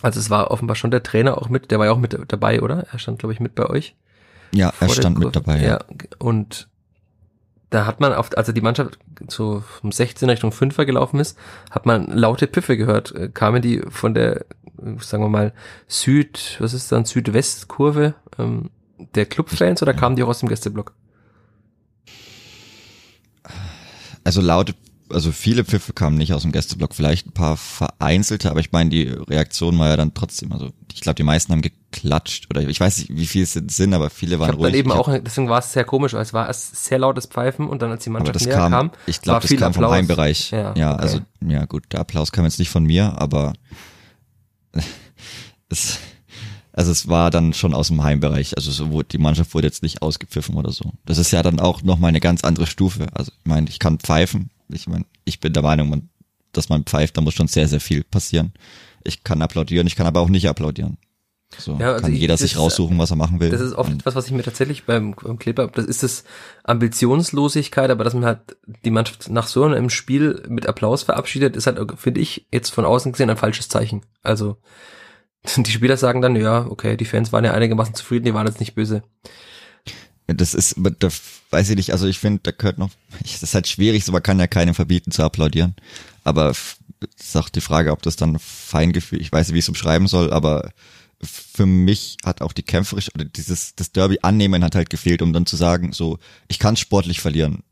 [0.02, 2.62] Also es war offenbar schon der Trainer auch mit, der war ja auch mit dabei,
[2.62, 2.88] oder?
[2.92, 3.96] Er stand, glaube ich, mit bei euch.
[4.54, 5.62] Ja, er stand mit dabei.
[5.62, 5.68] Ja.
[5.68, 5.80] ja.
[6.18, 6.68] Und
[7.70, 11.38] da hat man oft, also die Mannschaft so um 16 Richtung 5er gelaufen ist,
[11.70, 13.16] hat man laute Piffe gehört.
[13.16, 14.46] Äh, kamen die von der,
[15.00, 15.54] sagen wir mal,
[15.88, 18.72] Süd, was ist dann, Südwestkurve ähm,
[19.16, 20.94] der Clubfans oder kamen die auch aus dem Gästeblock?
[24.24, 24.76] Also laute
[25.12, 28.90] also viele Pfiffe kamen nicht aus dem Gästeblock, vielleicht ein paar vereinzelte, aber ich meine,
[28.90, 32.80] die Reaktion war ja dann trotzdem, also ich glaube, die meisten haben geklatscht oder ich
[32.80, 34.72] weiß nicht, wie viele es sind, aber viele waren ich ruhig.
[34.72, 37.68] Dann eben auch, deswegen war es sehr komisch, weil es war erst sehr lautes Pfeifen
[37.68, 39.98] und dann als die Mannschaft näher kam, kam, ich glaube, das viel kam vom Applaus.
[39.98, 40.52] Heimbereich.
[40.52, 41.02] Ja, Ja, okay.
[41.02, 43.54] also, ja gut, der Applaus kam jetzt nicht von mir, aber
[45.70, 46.00] es,
[46.74, 48.56] also es war dann schon aus dem Heimbereich.
[48.58, 50.92] Also so wurde, die Mannschaft wurde jetzt nicht ausgepfiffen oder so.
[51.06, 53.08] Das ist ja dann auch nochmal eine ganz andere Stufe.
[53.14, 54.50] Also ich meine, ich kann pfeifen.
[54.74, 56.10] Ich meine, ich bin der Meinung, man,
[56.52, 58.54] dass man pfeift, da muss schon sehr, sehr viel passieren.
[59.04, 60.98] Ich kann applaudieren, ich kann aber auch nicht applaudieren.
[61.58, 63.50] So Ja, also kann ich- jeder sich raussuchen, was er machen will.
[63.50, 66.24] Das ist oft Und etwas, was ich mir tatsächlich beim, beim Kleber, das ist das
[66.64, 68.40] Ambitionslosigkeit, aber dass man halt
[68.86, 72.86] die Mannschaft nach so einem Spiel mit Applaus verabschiedet, ist halt, finde ich, jetzt von
[72.86, 74.02] außen gesehen ein falsches Zeichen.
[74.24, 74.58] Also,
[75.58, 78.60] die Spieler sagen dann, ja, okay, die Fans waren ja einigermaßen zufrieden, die waren jetzt
[78.60, 79.04] nicht böse.
[80.36, 81.10] Das ist, da
[81.50, 84.24] weiß ich nicht, also ich finde, da gehört noch, das ist halt schwierig, so man
[84.24, 85.76] kann ja keinem verbieten zu applaudieren.
[86.24, 86.54] Aber
[87.02, 90.32] ist die Frage, ob das dann Feingefühl, ich weiß nicht, wie ich es umschreiben soll,
[90.32, 90.72] aber
[91.24, 95.34] für mich hat auch die kämpferisch oder dieses, das Derby annehmen hat halt gefehlt, um
[95.34, 96.18] dann zu sagen, so,
[96.48, 97.64] ich kann sportlich verlieren.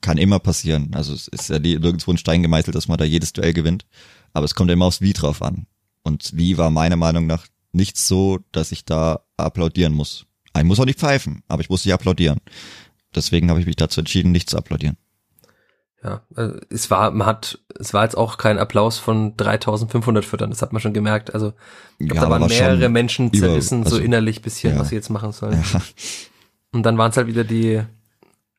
[0.00, 0.90] Kann immer passieren.
[0.94, 3.86] Also es ist ja nirgendwo ein Stein gemeißelt, dass man da jedes Duell gewinnt.
[4.32, 5.66] Aber es kommt ja immer aufs Wie drauf an.
[6.02, 10.26] Und Wie war meiner Meinung nach nicht so, dass ich da applaudieren muss.
[10.56, 12.40] Ich muss auch nicht pfeifen, aber ich muss nicht applaudieren.
[13.14, 14.96] Deswegen habe ich mich dazu entschieden, nicht zu applaudieren.
[16.04, 20.50] Ja, also es war, man hat, es war jetzt auch kein Applaus von 3500 Füttern,
[20.50, 21.32] das hat man schon gemerkt.
[21.32, 21.52] Also,
[21.98, 24.80] ich glaub, Ja, da waren war mehrere Menschen über- zerrissen, so also, innerlich bisschen, ja.
[24.80, 25.62] was sie jetzt machen sollen.
[25.72, 25.80] Ja.
[26.72, 27.82] Und dann waren es halt wieder die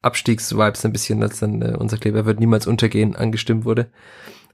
[0.01, 3.89] Abstiegsvibes ein bisschen, als dann äh, unser Kleber wird niemals untergehen angestimmt wurde.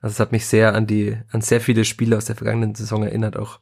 [0.02, 3.04] Also es hat mich sehr an die, an sehr viele Spiele aus der vergangenen Saison
[3.04, 3.60] erinnert auch.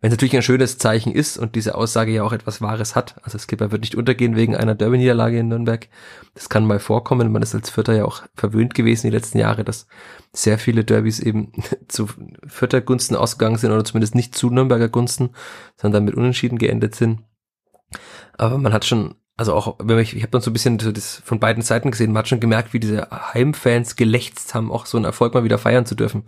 [0.00, 3.16] Wenn es natürlich ein schönes Zeichen ist und diese Aussage ja auch etwas Wahres hat.
[3.22, 5.88] Also Kleber wird nicht untergehen wegen einer Derby-Niederlage in Nürnberg.
[6.34, 7.32] Das kann mal vorkommen.
[7.32, 9.88] Man ist als Vierter ja auch verwöhnt gewesen die letzten Jahre, dass
[10.32, 11.52] sehr viele Derbys eben
[11.88, 12.06] zu
[12.46, 12.82] Vierter
[13.18, 15.30] ausgegangen sind oder zumindest nicht zu Nürnberger Gunsten,
[15.76, 17.24] sondern mit Unentschieden geendet sind.
[18.36, 20.92] Aber man hat schon, also auch, wenn ich, ich habe dann so ein bisschen so
[20.92, 24.86] das von beiden Seiten gesehen, man hat schon gemerkt, wie diese Heimfans gelächzt haben, auch
[24.86, 26.22] so einen Erfolg mal wieder feiern zu dürfen.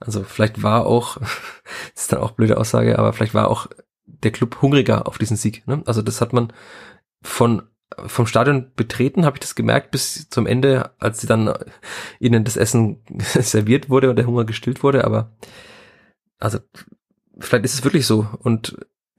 [0.00, 1.16] Also vielleicht war auch,
[1.94, 3.68] das ist dann auch blöde Aussage, aber vielleicht war auch
[4.06, 5.66] der Club hungriger auf diesen Sieg.
[5.66, 5.82] Ne?
[5.86, 6.52] Also das hat man
[7.22, 7.62] von
[8.06, 11.52] vom Stadion betreten, habe ich das gemerkt, bis zum Ende, als sie dann
[12.20, 15.32] ihnen das Essen serviert wurde und der Hunger gestillt wurde, aber
[16.38, 16.60] also
[17.38, 18.76] vielleicht ist es wirklich so und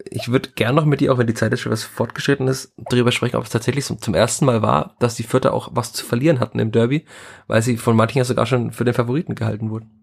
[0.09, 2.73] ich würde gern noch mit dir, auch wenn die Zeit jetzt schon was fortgeschritten ist,
[2.77, 6.05] darüber sprechen, ob es tatsächlich zum ersten Mal war, dass die Vierter auch was zu
[6.05, 7.05] verlieren hatten im Derby,
[7.47, 10.00] weil sie von manchen ja sogar schon für den Favoriten gehalten wurden.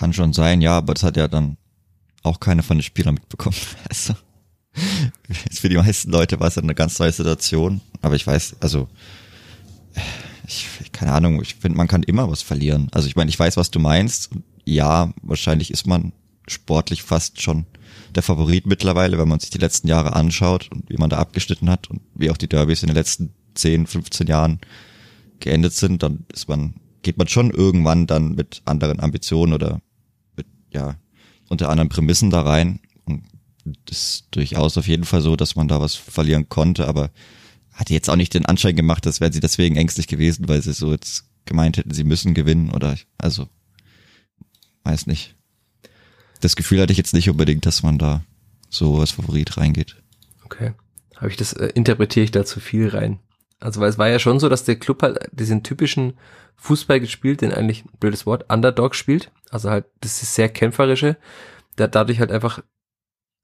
[0.00, 1.58] Kann schon sein, ja, aber das hat ja dann
[2.22, 3.56] auch keiner von den Spielern mitbekommen.
[3.90, 4.14] Also,
[5.52, 8.88] für die meisten Leute war es eine ganz neue Situation, aber ich weiß, also,
[10.46, 12.88] ich, keine Ahnung, ich finde, man kann immer was verlieren.
[12.92, 14.30] Also ich meine, ich weiß, was du meinst.
[14.64, 16.14] Ja, wahrscheinlich ist man
[16.48, 17.66] sportlich fast schon
[18.14, 21.68] der Favorit mittlerweile, wenn man sich die letzten Jahre anschaut und wie man da abgeschnitten
[21.68, 24.60] hat und wie auch die Derbys in den letzten 10, 15 Jahren
[25.40, 29.82] geendet sind, dann ist man, geht man schon irgendwann dann mit anderen Ambitionen oder
[30.72, 30.96] ja,
[31.48, 32.80] unter anderen Prämissen da rein.
[33.04, 33.24] Und
[33.86, 37.10] das ist durchaus auf jeden Fall so, dass man da was verlieren konnte, aber
[37.72, 40.72] hatte jetzt auch nicht den Anschein gemacht, dass wären sie deswegen ängstlich gewesen, weil sie
[40.72, 43.48] so jetzt gemeint hätten, sie müssen gewinnen oder also
[44.84, 45.34] weiß nicht.
[46.40, 48.24] Das Gefühl hatte ich jetzt nicht unbedingt, dass man da
[48.70, 49.96] so als Favorit reingeht.
[50.44, 50.72] Okay.
[51.16, 53.18] Habe ich das, äh, interpretiere ich da zu viel rein.
[53.60, 56.14] Also, weil es war ja schon so, dass der Club halt diesen typischen
[56.56, 59.30] Fußball gespielt, den eigentlich, blödes Wort, Underdog spielt.
[59.50, 61.16] Also halt, das ist sehr kämpferische.
[61.78, 62.62] Der hat dadurch halt einfach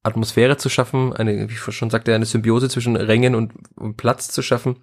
[0.02, 4.28] Atmosphäre zu schaffen, eine, wie ich schon sagte, eine Symbiose zwischen Rängen und, und Platz
[4.28, 4.76] zu schaffen.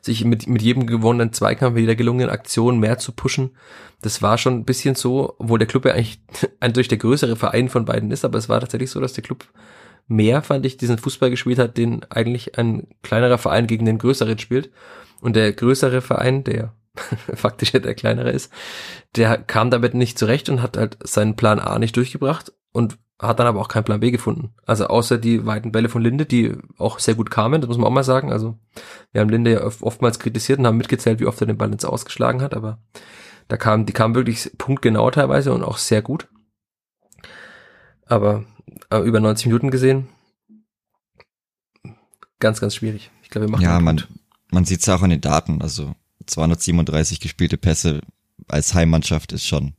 [0.00, 3.56] Sich mit, mit jedem gewonnenen Zweikampf, mit jeder gelungenen Aktion mehr zu pushen.
[4.02, 6.20] Das war schon ein bisschen so, obwohl der Club ja eigentlich
[6.72, 9.46] durch der größere Verein von beiden ist, aber es war tatsächlich so, dass der Club
[10.06, 14.38] mehr, fand ich, diesen Fußball gespielt hat, den eigentlich ein kleinerer Verein gegen den größeren
[14.38, 14.70] spielt.
[15.20, 16.74] Und der größere Verein, der
[17.34, 18.52] faktisch ja der kleinere ist,
[19.16, 23.38] der kam damit nicht zurecht und hat halt seinen Plan A nicht durchgebracht und hat
[23.38, 24.54] dann aber auch keinen Plan B gefunden.
[24.66, 27.86] Also außer die weiten Bälle von Linde, die auch sehr gut kamen, das muss man
[27.86, 28.32] auch mal sagen.
[28.32, 28.58] Also
[29.12, 31.84] wir haben Linde ja oftmals kritisiert und haben mitgezählt, wie oft er den Ball ins
[31.84, 32.78] Ausgeschlagen hat, aber
[33.48, 36.28] da kam, die kamen wirklich punktgenau teilweise und auch sehr gut.
[38.06, 38.44] Aber
[38.90, 40.08] über 90 Minuten gesehen,
[42.38, 43.10] ganz, ganz schwierig.
[43.22, 44.02] Ich glaube, wir machen Ja, man,
[44.50, 45.62] man sieht es auch an den Daten.
[45.62, 45.94] Also
[46.26, 48.00] 237 gespielte Pässe
[48.48, 49.74] als Heimmannschaft ist schon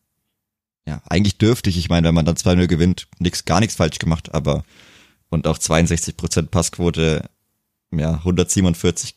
[0.88, 1.78] ja eigentlich dürftig.
[1.78, 4.64] Ich meine, wenn man dann 2-0 gewinnt, nix, gar nichts falsch gemacht, aber
[5.30, 7.30] und auch 62 Prozent Passquote,
[7.91, 9.16] ja 147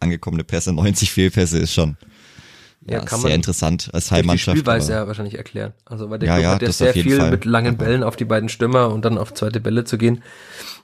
[0.00, 1.96] angekommene Pässe, 90 Fehlpässe ist schon
[2.88, 4.56] ja, ja sehr interessant als Heimmannschaft.
[4.56, 5.72] Die Spielweise ja wahrscheinlich erklären.
[5.84, 7.30] Also weil der ja, Club ja, hat ja sehr viel Fall.
[7.30, 10.22] mit langen Bällen auf die beiden Stürmer und dann auf zweite Bälle zu gehen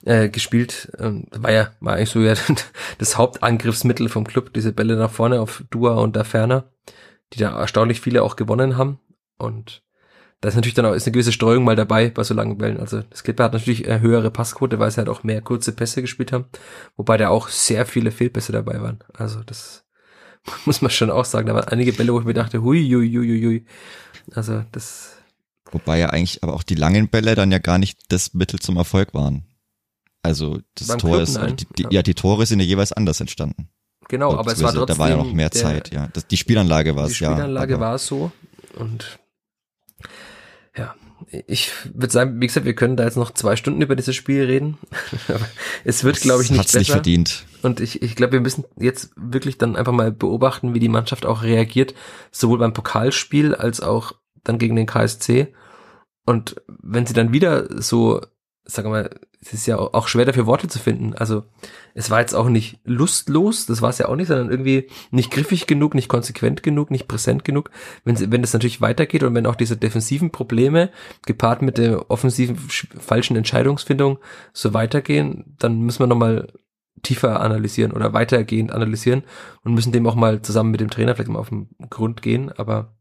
[0.05, 0.93] äh, gespielt.
[0.99, 2.35] Ähm, war ja war eigentlich so ja
[2.99, 6.65] das Hauptangriffsmittel vom Club, diese Bälle nach vorne auf Dua und da Ferner,
[7.33, 8.99] die da erstaunlich viele auch gewonnen haben.
[9.39, 9.83] Und
[10.41, 12.81] da ist natürlich dann auch ist eine gewisse Streuung mal dabei bei so langen Bällen.
[12.81, 16.01] Also das Clipper hat natürlich eine höhere Passquote, weil sie halt auch mehr kurze Pässe
[16.01, 16.47] gespielt haben,
[16.97, 18.99] wobei da auch sehr viele Fehlpässe dabei waren.
[19.15, 19.85] Also das
[20.65, 21.47] muss man schon auch sagen.
[21.47, 23.67] Da waren einige Bälle, wo ich mir dachte, hui, hui, hui, hui.
[24.35, 25.17] Also das.
[25.71, 28.77] Wobei ja eigentlich aber auch die langen Bälle dann ja gar nicht das Mittel zum
[28.77, 29.45] Erfolg waren.
[30.23, 33.21] Also das Beim Tor Club, ist, die, die, ja, die Tore sind ja jeweils anders
[33.21, 33.69] entstanden.
[34.09, 34.97] Genau, aber es war trotzdem.
[34.97, 36.09] Da war ja noch mehr der, Zeit, ja.
[36.13, 37.31] Das, die Spielanlage war es, ja.
[37.31, 38.31] Die Spielanlage war es so
[38.77, 39.19] und
[40.77, 40.95] ja,
[41.47, 44.45] ich würde sagen, wie gesagt, wir können da jetzt noch zwei Stunden über dieses Spiel
[44.45, 44.79] reden.
[45.85, 46.79] Es wird, glaube ich, nicht Hat's besser.
[46.81, 47.47] nicht verdient.
[47.63, 51.27] Und ich, ich glaube, wir müssen jetzt wirklich dann einfach mal beobachten, wie die Mannschaft
[51.27, 51.95] auch reagiert,
[52.31, 54.13] sowohl beim Pokalspiel als auch
[54.45, 55.55] dann gegen den KSC.
[56.25, 58.21] Und wenn sie dann wieder so,
[58.67, 59.11] wir mal,
[59.41, 61.15] es ist ja auch schwer dafür Worte zu finden.
[61.15, 61.45] Also
[61.95, 65.33] es war jetzt auch nicht lustlos, das war es ja auch nicht, sondern irgendwie nicht
[65.33, 67.71] griffig genug, nicht konsequent genug, nicht präsent genug.
[68.05, 70.91] Wenn wenn es natürlich weitergeht und wenn auch diese defensiven Probleme
[71.27, 74.19] gepaart mit der offensiven falschen Entscheidungsfindung
[74.53, 76.49] so weitergehen, dann müssen wir nochmal
[77.03, 79.25] tiefer analysieren oder weitergehend analysieren
[79.65, 82.53] und müssen dem auch mal zusammen mit dem Trainer vielleicht mal auf den Grund gehen.
[82.53, 82.95] Aber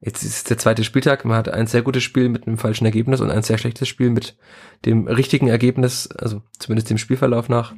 [0.00, 1.24] Jetzt ist der zweite Spieltag.
[1.24, 4.10] Man hat ein sehr gutes Spiel mit einem falschen Ergebnis und ein sehr schlechtes Spiel
[4.10, 4.36] mit
[4.84, 7.74] dem richtigen Ergebnis, also zumindest dem Spielverlauf nach.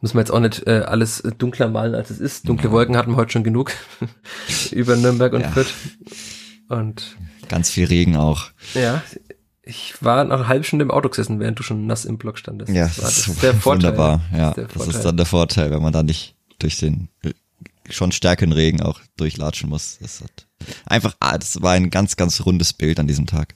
[0.00, 2.46] Muss man jetzt auch nicht äh, alles dunkler malen, als es ist.
[2.48, 3.72] Dunkle Wolken hatten wir heute schon genug
[4.70, 5.50] über Nürnberg und ja.
[5.50, 5.72] Fürth.
[6.68, 7.16] Und
[7.48, 8.50] ganz viel Regen auch.
[8.74, 9.02] Ja,
[9.62, 12.38] ich war nach einer halben Stunde im Auto gesessen, während du schon nass im Block
[12.38, 12.72] standest.
[12.72, 13.92] Ja, das, das ist der Vorteil.
[13.92, 14.20] Wunderbar.
[14.36, 17.08] Ja, das, das ist dann der Vorteil, wenn man da nicht durch den
[17.88, 19.98] schon stärkeren Regen auch durchlatschen muss.
[20.00, 20.45] Das hat
[20.86, 23.54] einfach, ah, das war ein ganz, ganz rundes Bild an diesem Tag.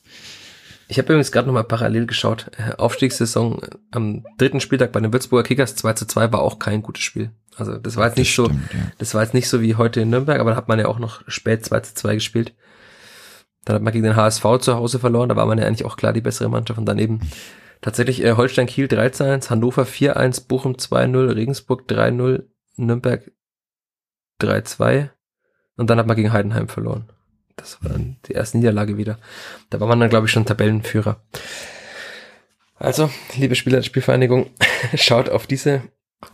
[0.90, 2.50] Ich habe übrigens gerade nochmal parallel geschaut.
[2.58, 3.60] Äh, Aufstiegssaison
[3.92, 7.30] am dritten Spieltag bei den Würzburger Kickers 2 zu 2 war auch kein gutes Spiel.
[7.56, 8.84] Also das war jetzt nicht das stimmt, so, ja.
[8.98, 10.98] das war jetzt nicht so wie heute in Nürnberg, aber da hat man ja auch
[10.98, 12.54] noch spät 2 zu 2 gespielt.
[13.64, 15.96] Dann hat man gegen den HSV zu Hause verloren, da war man ja eigentlich auch
[15.96, 17.20] klar die bessere Mannschaft und daneben
[17.80, 22.44] tatsächlich äh, Holstein Kiel 3 zu 1, Hannover 4-1, Bochum 2-0, Regensburg 3-0,
[22.76, 23.30] Nürnberg
[24.40, 25.10] 3-2
[25.80, 27.08] und dann hat man gegen Heidenheim verloren.
[27.56, 29.18] Das war dann die erste Niederlage wieder.
[29.70, 31.22] Da war man dann, glaube ich, schon Tabellenführer.
[32.74, 34.50] Also, liebe Spieler der Spielvereinigung,
[34.94, 35.82] schaut auf diese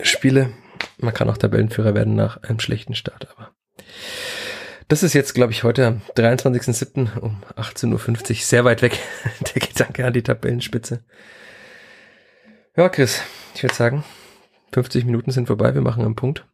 [0.01, 0.49] Spiele.
[0.97, 3.51] Man kann auch Tabellenführer werden nach einem schlechten Start, aber
[4.89, 7.17] das ist jetzt, glaube ich, heute am 23.07.
[7.19, 8.99] um 18.50 Uhr sehr weit weg.
[9.53, 11.05] Der Gedanke an die Tabellenspitze.
[12.75, 13.21] Ja, Chris,
[13.55, 14.03] ich würde sagen,
[14.73, 15.73] 50 Minuten sind vorbei.
[15.73, 16.45] Wir machen einen Punkt.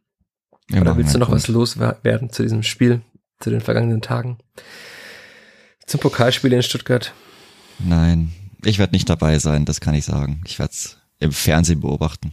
[0.68, 1.42] Wir Oder willst du noch Punkt.
[1.42, 3.02] was loswerden zu diesem Spiel,
[3.40, 4.38] zu den vergangenen Tagen?
[5.86, 7.12] Zum Pokalspiel in Stuttgart?
[7.78, 8.32] Nein,
[8.64, 10.40] ich werde nicht dabei sein, das kann ich sagen.
[10.46, 12.32] Ich werde es im Fernsehen beobachten.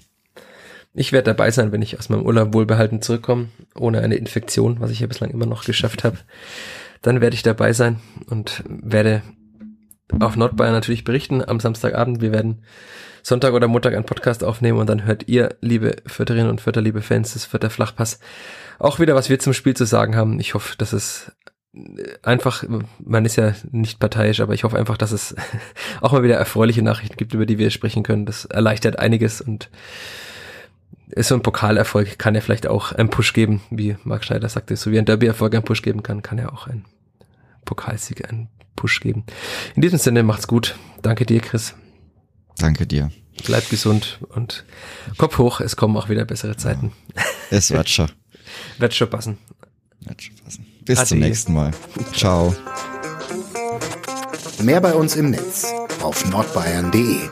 [0.94, 4.92] Ich werde dabei sein, wenn ich aus meinem Urlaub wohlbehalten zurückkomme, ohne eine Infektion, was
[4.92, 6.18] ich ja bislang immer noch geschafft habe.
[7.02, 9.22] Dann werde ich dabei sein und werde
[10.20, 12.22] auf Nordbayern natürlich berichten am Samstagabend.
[12.22, 12.64] Wir werden
[13.24, 17.01] Sonntag oder Montag einen Podcast aufnehmen und dann hört ihr, liebe Förderinnen und Förder, liebe
[17.01, 18.20] Fans des Förder Flachpass,
[18.80, 20.39] auch wieder, was wir zum Spiel zu sagen haben.
[20.39, 21.32] Ich hoffe, dass es
[22.24, 22.66] einfach,
[22.99, 25.36] man ist ja nicht parteiisch, aber ich hoffe einfach, dass es
[26.01, 28.26] auch mal wieder erfreuliche Nachrichten gibt, über die wir sprechen können.
[28.26, 29.70] Das erleichtert einiges und
[31.12, 34.76] ist so ein Pokalerfolg, kann ja vielleicht auch einen Push geben, wie Marc Schneider sagte,
[34.76, 36.86] so wie ein Derby-Erfolg einen Push geben kann, kann ja auch ein
[37.66, 38.49] Pokalsieg einen
[38.82, 39.26] Push geben.
[39.76, 40.76] In diesem Sinne, macht's gut.
[41.04, 41.76] Danke dir, Chris.
[42.58, 43.12] Danke dir.
[43.46, 44.66] Bleib gesund und
[45.18, 46.92] Kopf hoch, es kommen auch wieder bessere Zeiten.
[47.52, 48.12] Es wird schon.
[48.80, 49.38] wird schon passen.
[50.00, 50.66] Wird schon passen.
[50.84, 51.10] Bis Ade.
[51.10, 51.72] zum nächsten Mal.
[52.14, 52.56] Ciao.
[54.64, 55.68] Mehr bei uns im Netz
[56.02, 57.30] auf nordbayern.de